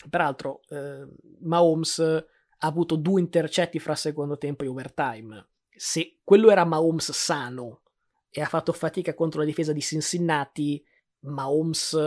[0.09, 1.07] peraltro, eh,
[1.39, 5.47] Mahomes ha avuto due intercetti fra secondo tempo e overtime.
[5.75, 7.81] Se quello era Mahomes sano,
[8.29, 10.83] e ha fatto fatica contro la difesa di Cincinnati,
[11.19, 11.97] Mahomes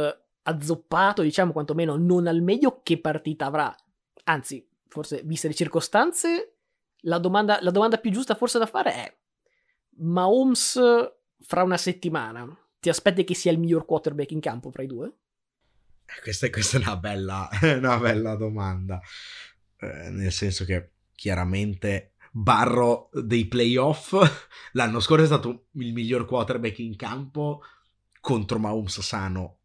[0.42, 3.74] azzoppato, diciamo quantomeno non al meglio, che partita avrà?
[4.24, 6.56] Anzi, forse viste le circostanze,
[7.00, 9.16] la domanda, la domanda più giusta forse da fare è
[9.98, 10.80] Mahomes
[11.40, 12.46] fra una settimana
[12.80, 15.12] ti aspetti che sia il miglior quarterback in campo fra i due?
[16.06, 19.00] Eh, questa, questa è una bella, una bella domanda,
[19.78, 24.14] eh, nel senso che chiaramente Barro dei playoff
[24.72, 27.62] l'anno scorso è stato il miglior quarterback in campo
[28.20, 29.58] contro Mahomes sano.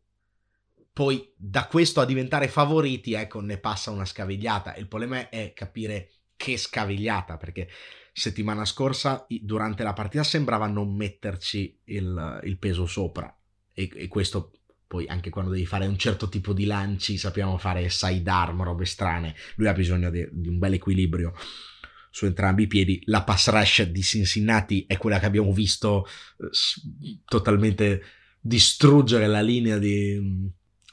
[0.93, 4.75] Poi da questo a diventare favoriti ecco ne passa una scavigliata.
[4.75, 7.67] Il problema è capire che scavigliata perché
[8.13, 13.35] settimana scorsa durante la partita sembrava non metterci il, il peso sopra.
[13.73, 14.51] E, e, questo
[14.91, 18.83] poi anche quando devi fare un certo tipo di lanci sappiamo fare side arm robe
[18.83, 21.33] strane lui ha bisogno di, di un bel equilibrio
[22.11, 23.01] su entrambi i piedi.
[23.05, 26.05] La pass rush di Cincinnati è quella che abbiamo visto
[26.37, 26.49] eh,
[27.25, 28.03] totalmente
[28.39, 30.19] distruggere la linea di,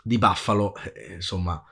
[0.03, 0.75] di Buffalo.
[0.77, 1.63] Eh, insomma,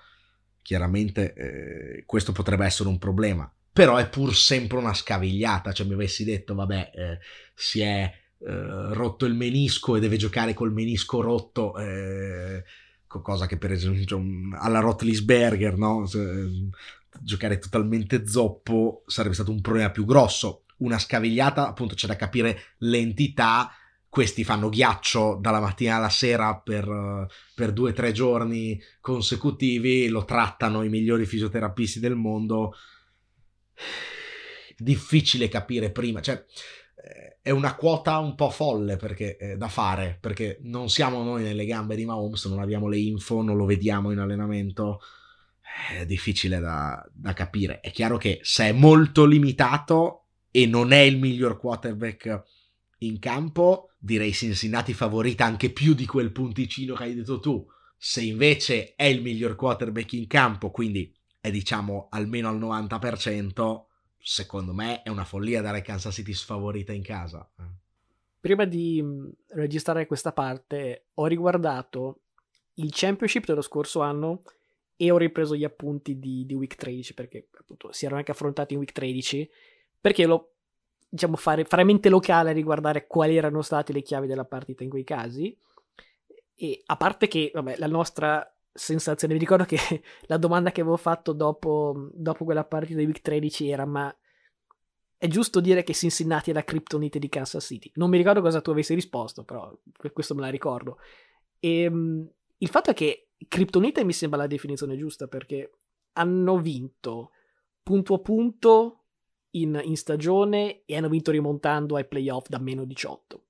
[0.60, 3.50] chiaramente eh, questo potrebbe essere un problema.
[3.72, 5.72] Però è pur sempre una scavigliata.
[5.72, 7.18] Cioè, mi avessi detto, vabbè, eh,
[7.54, 12.64] si è eh, rotto il menisco e deve giocare col menisco rotto eh,
[13.06, 14.22] cosa che per esempio
[14.58, 16.06] alla Rotlisberger, no?
[17.20, 20.64] giocare totalmente zoppo sarebbe stato un problema più grosso.
[20.78, 23.70] Una scavigliata, appunto, c'è da capire l'entità.
[24.08, 30.24] Questi fanno ghiaccio dalla mattina alla sera per, per due o tre giorni consecutivi, lo
[30.24, 32.74] trattano i migliori fisioterapisti del mondo.
[34.76, 36.44] Difficile capire prima, cioè
[37.46, 41.64] è una quota un po' folle perché, eh, da fare, perché non siamo noi nelle
[41.64, 45.00] gambe di Mahomes, non abbiamo le info, non lo vediamo in allenamento
[45.92, 47.78] è difficile da, da, capire.
[47.78, 52.42] È chiaro che se è molto limitato e non è il miglior quarterback
[52.98, 57.64] in campo, direi Cincinnati favorita anche più di quel punticino che hai detto tu.
[57.96, 63.84] Se invece è il miglior quarterback in campo, quindi è diciamo almeno al 90%,
[64.28, 67.48] secondo me è una follia dare Kansas City sfavorita in casa.
[68.40, 72.22] Prima di mm, registrare questa parte ho riguardato
[72.74, 74.42] il championship dello scorso anno
[74.96, 78.72] e ho ripreso gli appunti di, di week 13 perché appunto si erano anche affrontati
[78.72, 79.48] in week 13
[80.00, 80.54] perché lo
[81.08, 84.90] diciamo fare, fare mente locale a riguardare quali erano state le chiavi della partita in
[84.90, 85.56] quei casi
[86.56, 89.34] e a parte che vabbè la nostra sensazione.
[89.34, 89.78] Vi ricordo che
[90.26, 94.14] la domanda che avevo fatto dopo, dopo quella partita di week 13 era ma
[95.18, 97.90] è giusto dire che Cincinnati è la criptonite di Kansas City?
[97.94, 99.74] Non mi ricordo cosa tu avessi risposto però
[100.12, 100.98] questo me la ricordo.
[101.58, 105.72] E ehm, il fatto è che Kryptonite mi sembra la definizione giusta perché
[106.12, 107.32] hanno vinto
[107.82, 109.04] punto a punto
[109.50, 113.44] in, in, stagione e hanno vinto rimontando ai playoff da meno 18.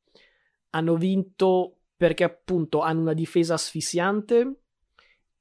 [0.71, 4.61] Hanno vinto perché appunto hanno una difesa asfissiante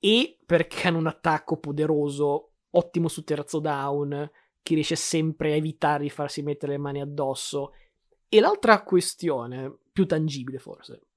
[0.06, 4.30] e perché hanno un attacco poderoso, ottimo su terzo down,
[4.62, 7.74] che riesce sempre a evitare di farsi mettere le mani addosso.
[8.30, 11.08] E l'altra questione, più tangibile forse,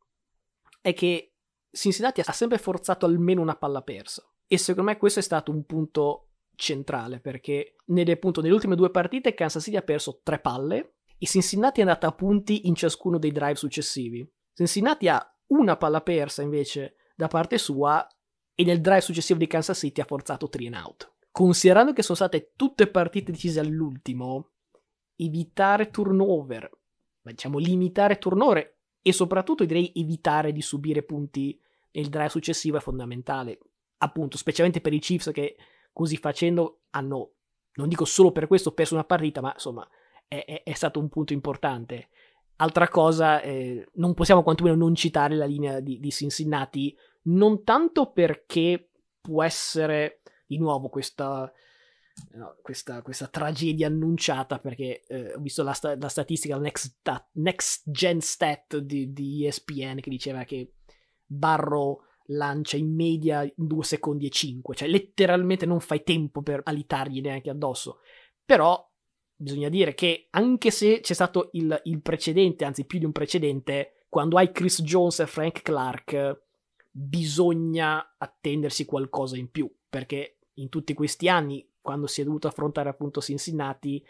[0.81, 1.35] è che
[1.71, 4.27] Cincinnati ha sempre forzato almeno una palla persa.
[4.47, 8.91] E secondo me questo è stato un punto centrale perché nelle, appunto, nelle ultime due
[8.91, 13.19] partite Kansas City ha perso tre palle e Cincinnati è andata a punti in ciascuno
[13.19, 14.27] dei drive successivi.
[14.55, 18.09] Cincinnati ha una palla persa invece da parte sua
[18.61, 21.13] e nel drive successivo di Kansas City ha forzato 3 and out.
[21.31, 24.51] Considerando che sono state tutte partite decise all'ultimo,
[25.15, 26.69] evitare turnover,
[27.23, 31.57] diciamo limitare turnover e soprattutto direi evitare di subire punti
[31.93, 33.61] nel drive successivo è fondamentale,
[33.99, 35.55] appunto, specialmente per i Chiefs che
[35.93, 37.35] così facendo hanno,
[37.75, 39.89] non dico solo per questo, perso una partita, ma insomma
[40.27, 42.09] è, è, è stato un punto importante.
[42.57, 46.97] Altra cosa, eh, non possiamo quantomeno non citare la linea di, di Cincinnati,
[47.29, 51.53] non tanto perché può essere di nuovo questa
[52.33, 56.99] no, questa, questa, tragedia annunciata perché eh, ho visto la, sta- la statistica, la next,
[57.33, 60.75] next, Gen Stat di, di, ESPN che diceva che
[61.25, 66.61] Barro lancia in media in 2 secondi e 5, cioè letteralmente non fai tempo per
[66.65, 68.01] alitargli neanche addosso.
[68.45, 68.87] Però
[69.35, 74.05] bisogna dire che anche se c'è stato il, il precedente, anzi più di un precedente,
[74.09, 76.48] quando hai Chris Jones e Frank Clark
[77.01, 82.89] bisogna attendersi qualcosa in più perché in tutti questi anni quando si è dovuto affrontare
[82.89, 84.03] appunto Cincinnati,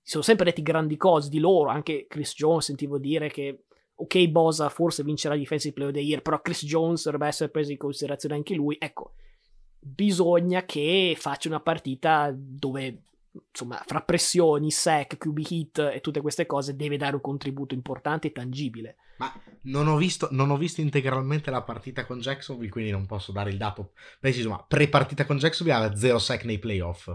[0.00, 4.28] si sono sempre detti grandi cose di loro, anche Chris Jones sentivo dire che ok
[4.28, 7.72] Bosa forse vincerà il Defensive Player of the Year, però Chris Jones dovrebbe essere preso
[7.72, 9.14] in considerazione anche lui, ecco,
[9.78, 13.02] bisogna che faccia una partita dove
[13.50, 18.28] insomma, fra pressioni, sec, QB hit e tutte queste cose, deve dare un contributo importante
[18.28, 18.96] e tangibile.
[19.18, 19.32] Ma
[19.62, 23.50] non ho, visto, non ho visto integralmente la partita con Jacksonville, quindi non posso dare
[23.50, 27.10] il dato preciso, ma pre-partita con Jacksonville aveva zero sec nei playoff.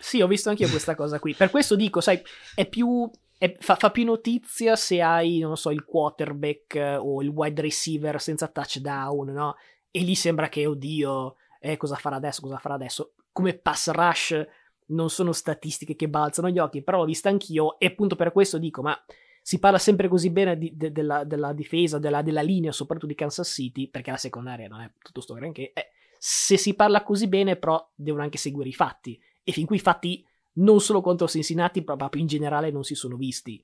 [0.00, 1.34] Sì, ho visto anche io questa cosa qui.
[1.34, 2.20] Per questo dico, sai,
[2.54, 3.10] è più
[3.58, 8.20] fa, fa, più notizia se hai, non so, il quarterback eh, o il wide receiver
[8.20, 9.56] senza touchdown, no?
[9.90, 13.14] E lì sembra che, oddio, eh, cosa farà adesso, cosa farà adesso.
[13.32, 14.46] Come pass rush
[14.86, 18.58] non sono statistiche che balzano gli occhi, però l'ho vista anch'io e appunto per questo
[18.58, 18.98] dico, ma
[19.40, 23.14] si parla sempre così bene di, de, della, della, difesa, della, della, linea, soprattutto di
[23.14, 25.72] Kansas City, perché la secondaria non è tutto sto granché.
[25.74, 29.20] Eh, se si parla così bene, però devono anche seguire i fatti.
[29.42, 33.16] E fin qui i fatti non solo contro Cincinnati, proprio in generale non si sono
[33.16, 33.62] visti.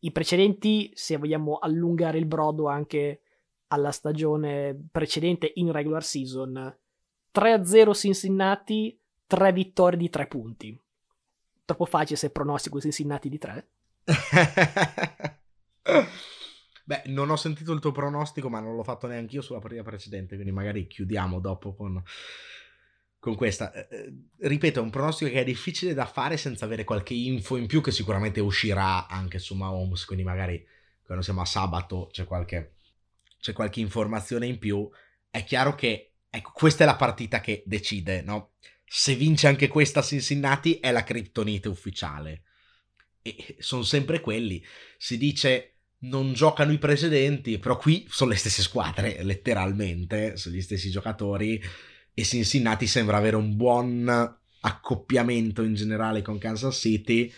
[0.00, 3.20] I precedenti, se vogliamo allungare il brodo anche
[3.68, 6.76] alla stagione precedente in regular season,
[7.32, 8.97] 3-0 Cincinnati,
[9.28, 10.76] 3 vittorie di 3 punti.
[11.64, 13.68] Troppo facile se pronostico Cincinnati di 3.
[16.84, 19.82] Beh, non ho sentito il tuo pronostico, ma non l'ho fatto neanche io sulla partita
[19.82, 22.02] precedente, quindi magari chiudiamo dopo con
[23.18, 23.72] con questa.
[23.72, 27.56] Eh, eh, ripeto, è un pronostico che è difficile da fare senza avere qualche info
[27.56, 30.64] in più che sicuramente uscirà anche su Mahomes, quindi magari
[31.04, 32.74] quando siamo a sabato c'è qualche,
[33.40, 34.88] c'è qualche informazione in più.
[35.30, 38.52] È chiaro che ecco, questa è la partita che decide, no?
[38.88, 42.42] Se vince anche questa Cincinnati è la criptonite ufficiale.
[43.22, 44.64] E sono sempre quelli.
[44.96, 50.62] Si dice non giocano i precedenti, però qui sono le stesse squadre, letteralmente, sono gli
[50.62, 51.60] stessi giocatori
[52.14, 57.32] e Cincinnati sembra avere un buon accoppiamento in generale con Kansas City.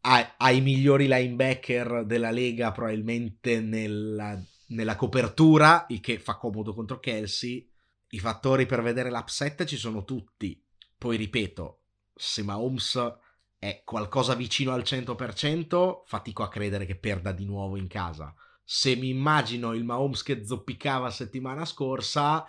[0.00, 7.00] Ha, i migliori linebacker della lega probabilmente nella, nella copertura, il che fa comodo contro
[7.00, 7.70] Kelsey.
[8.14, 10.62] I fattori per vedere l'upset ci sono tutti.
[10.96, 11.80] Poi ripeto,
[12.14, 13.16] se Mahomes
[13.58, 18.32] è qualcosa vicino al 100%, fatico a credere che perda di nuovo in casa.
[18.62, 22.46] Se mi immagino il Mahomes che zoppicava settimana scorsa,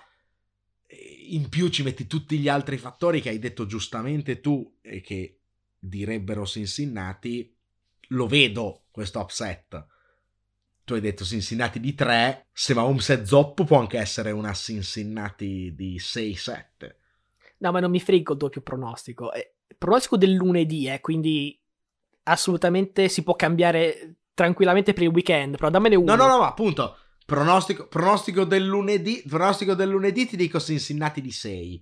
[1.29, 5.39] in più ci metti tutti gli altri fattori che hai detto giustamente tu e che
[5.79, 7.51] direbbero Cincinnati,
[8.09, 9.83] lo vedo questo upset.
[10.85, 15.73] Tu hai detto Cincinnati di 3, se Mahomes è zoppo può anche essere una Cincinnati
[15.75, 16.63] di 6-7.
[17.57, 19.31] No, ma non mi frego il doppio pronostico.
[19.33, 21.59] Il pronostico del lunedì, eh, quindi
[22.23, 26.15] assolutamente si può cambiare tranquillamente per il weekend, però dammene uno.
[26.15, 31.21] No, no, no, ma appunto, Pronostico, pronostico, del lunedì, pronostico del lunedì ti dico Cincinnati
[31.21, 31.81] di 6.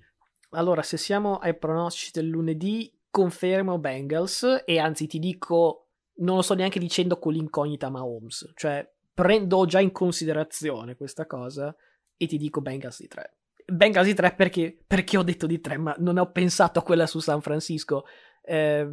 [0.52, 5.90] Allora, se siamo ai pronostici del lunedì, confermo Bengals e anzi ti dico,
[6.20, 11.76] non lo sto neanche dicendo con l'incognita Mahomes, cioè prendo già in considerazione questa cosa
[12.18, 13.38] e ti dico Bengals di 3.
[13.66, 17.06] Bengals di 3 perché, perché ho detto di 3, ma non ho pensato a quella
[17.06, 18.06] su San Francisco.
[18.42, 18.88] Eh,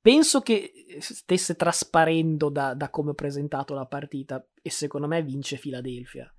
[0.00, 5.58] penso che stesse trasparendo da, da, come ho presentato la partita e secondo me vince
[5.58, 6.32] Philadelphia.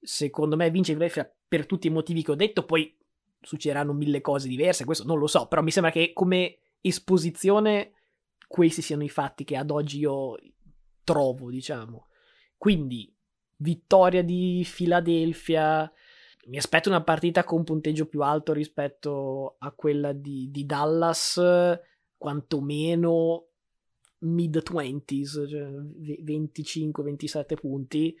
[0.00, 2.96] Secondo me vince Philadelphia per tutti i motivi che ho detto, poi
[3.40, 7.92] succederanno mille cose diverse, questo non lo so, però mi sembra che come esposizione
[8.46, 10.36] questi siano i fatti che ad oggi io
[11.10, 12.06] trovo, diciamo.
[12.56, 13.12] Quindi,
[13.56, 15.90] vittoria di Philadelphia,
[16.46, 21.40] mi aspetto una partita con un punteggio più alto rispetto a quella di, di Dallas
[22.16, 23.46] quantomeno
[24.18, 28.14] mid 20s, cioè 25-27 punti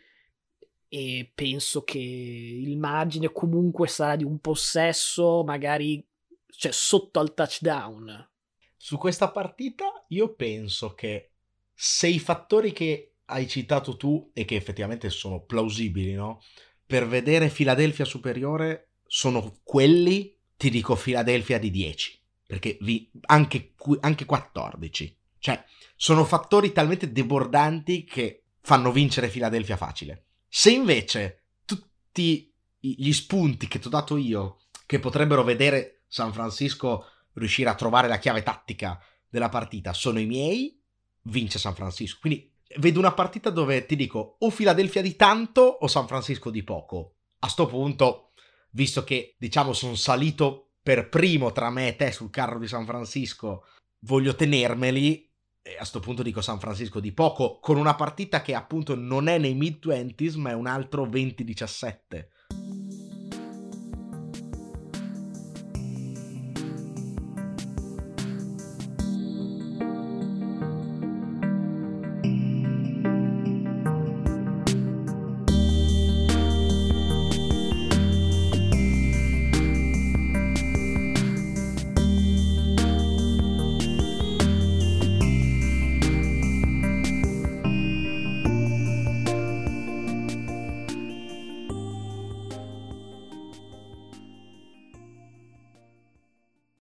[0.88, 6.04] e penso che il margine comunque sarà di un possesso magari
[6.46, 8.28] cioè, sotto al touchdown.
[8.76, 11.29] Su questa partita io penso che
[11.82, 16.42] se i fattori che hai citato tu e che effettivamente sono plausibili, no?
[16.84, 22.20] Per vedere Philadelphia superiore sono quelli, ti dico Philadelphia di 10
[22.50, 25.18] perché vi, anche, anche 14.
[25.38, 25.64] Cioè,
[25.94, 30.24] sono fattori talmente debordanti che fanno vincere Philadelphia facile.
[30.48, 37.06] Se invece tutti gli spunti che ti ho dato io, che potrebbero vedere San Francisco
[37.34, 40.79] riuscire a trovare la chiave tattica della partita, sono i miei,
[41.22, 42.18] vince San Francisco.
[42.20, 46.62] Quindi vedo una partita dove ti dico o Philadelphia di tanto o San Francisco di
[46.62, 47.16] poco.
[47.40, 48.32] A sto punto,
[48.70, 52.84] visto che diciamo sono salito per primo tra me e te sul carro di San
[52.86, 53.64] Francisco,
[54.00, 55.28] voglio tenermeli.
[55.62, 59.28] E a questo punto dico San Francisco di poco, con una partita che appunto non
[59.28, 62.28] è nei mid-20s, ma è un altro 20-17.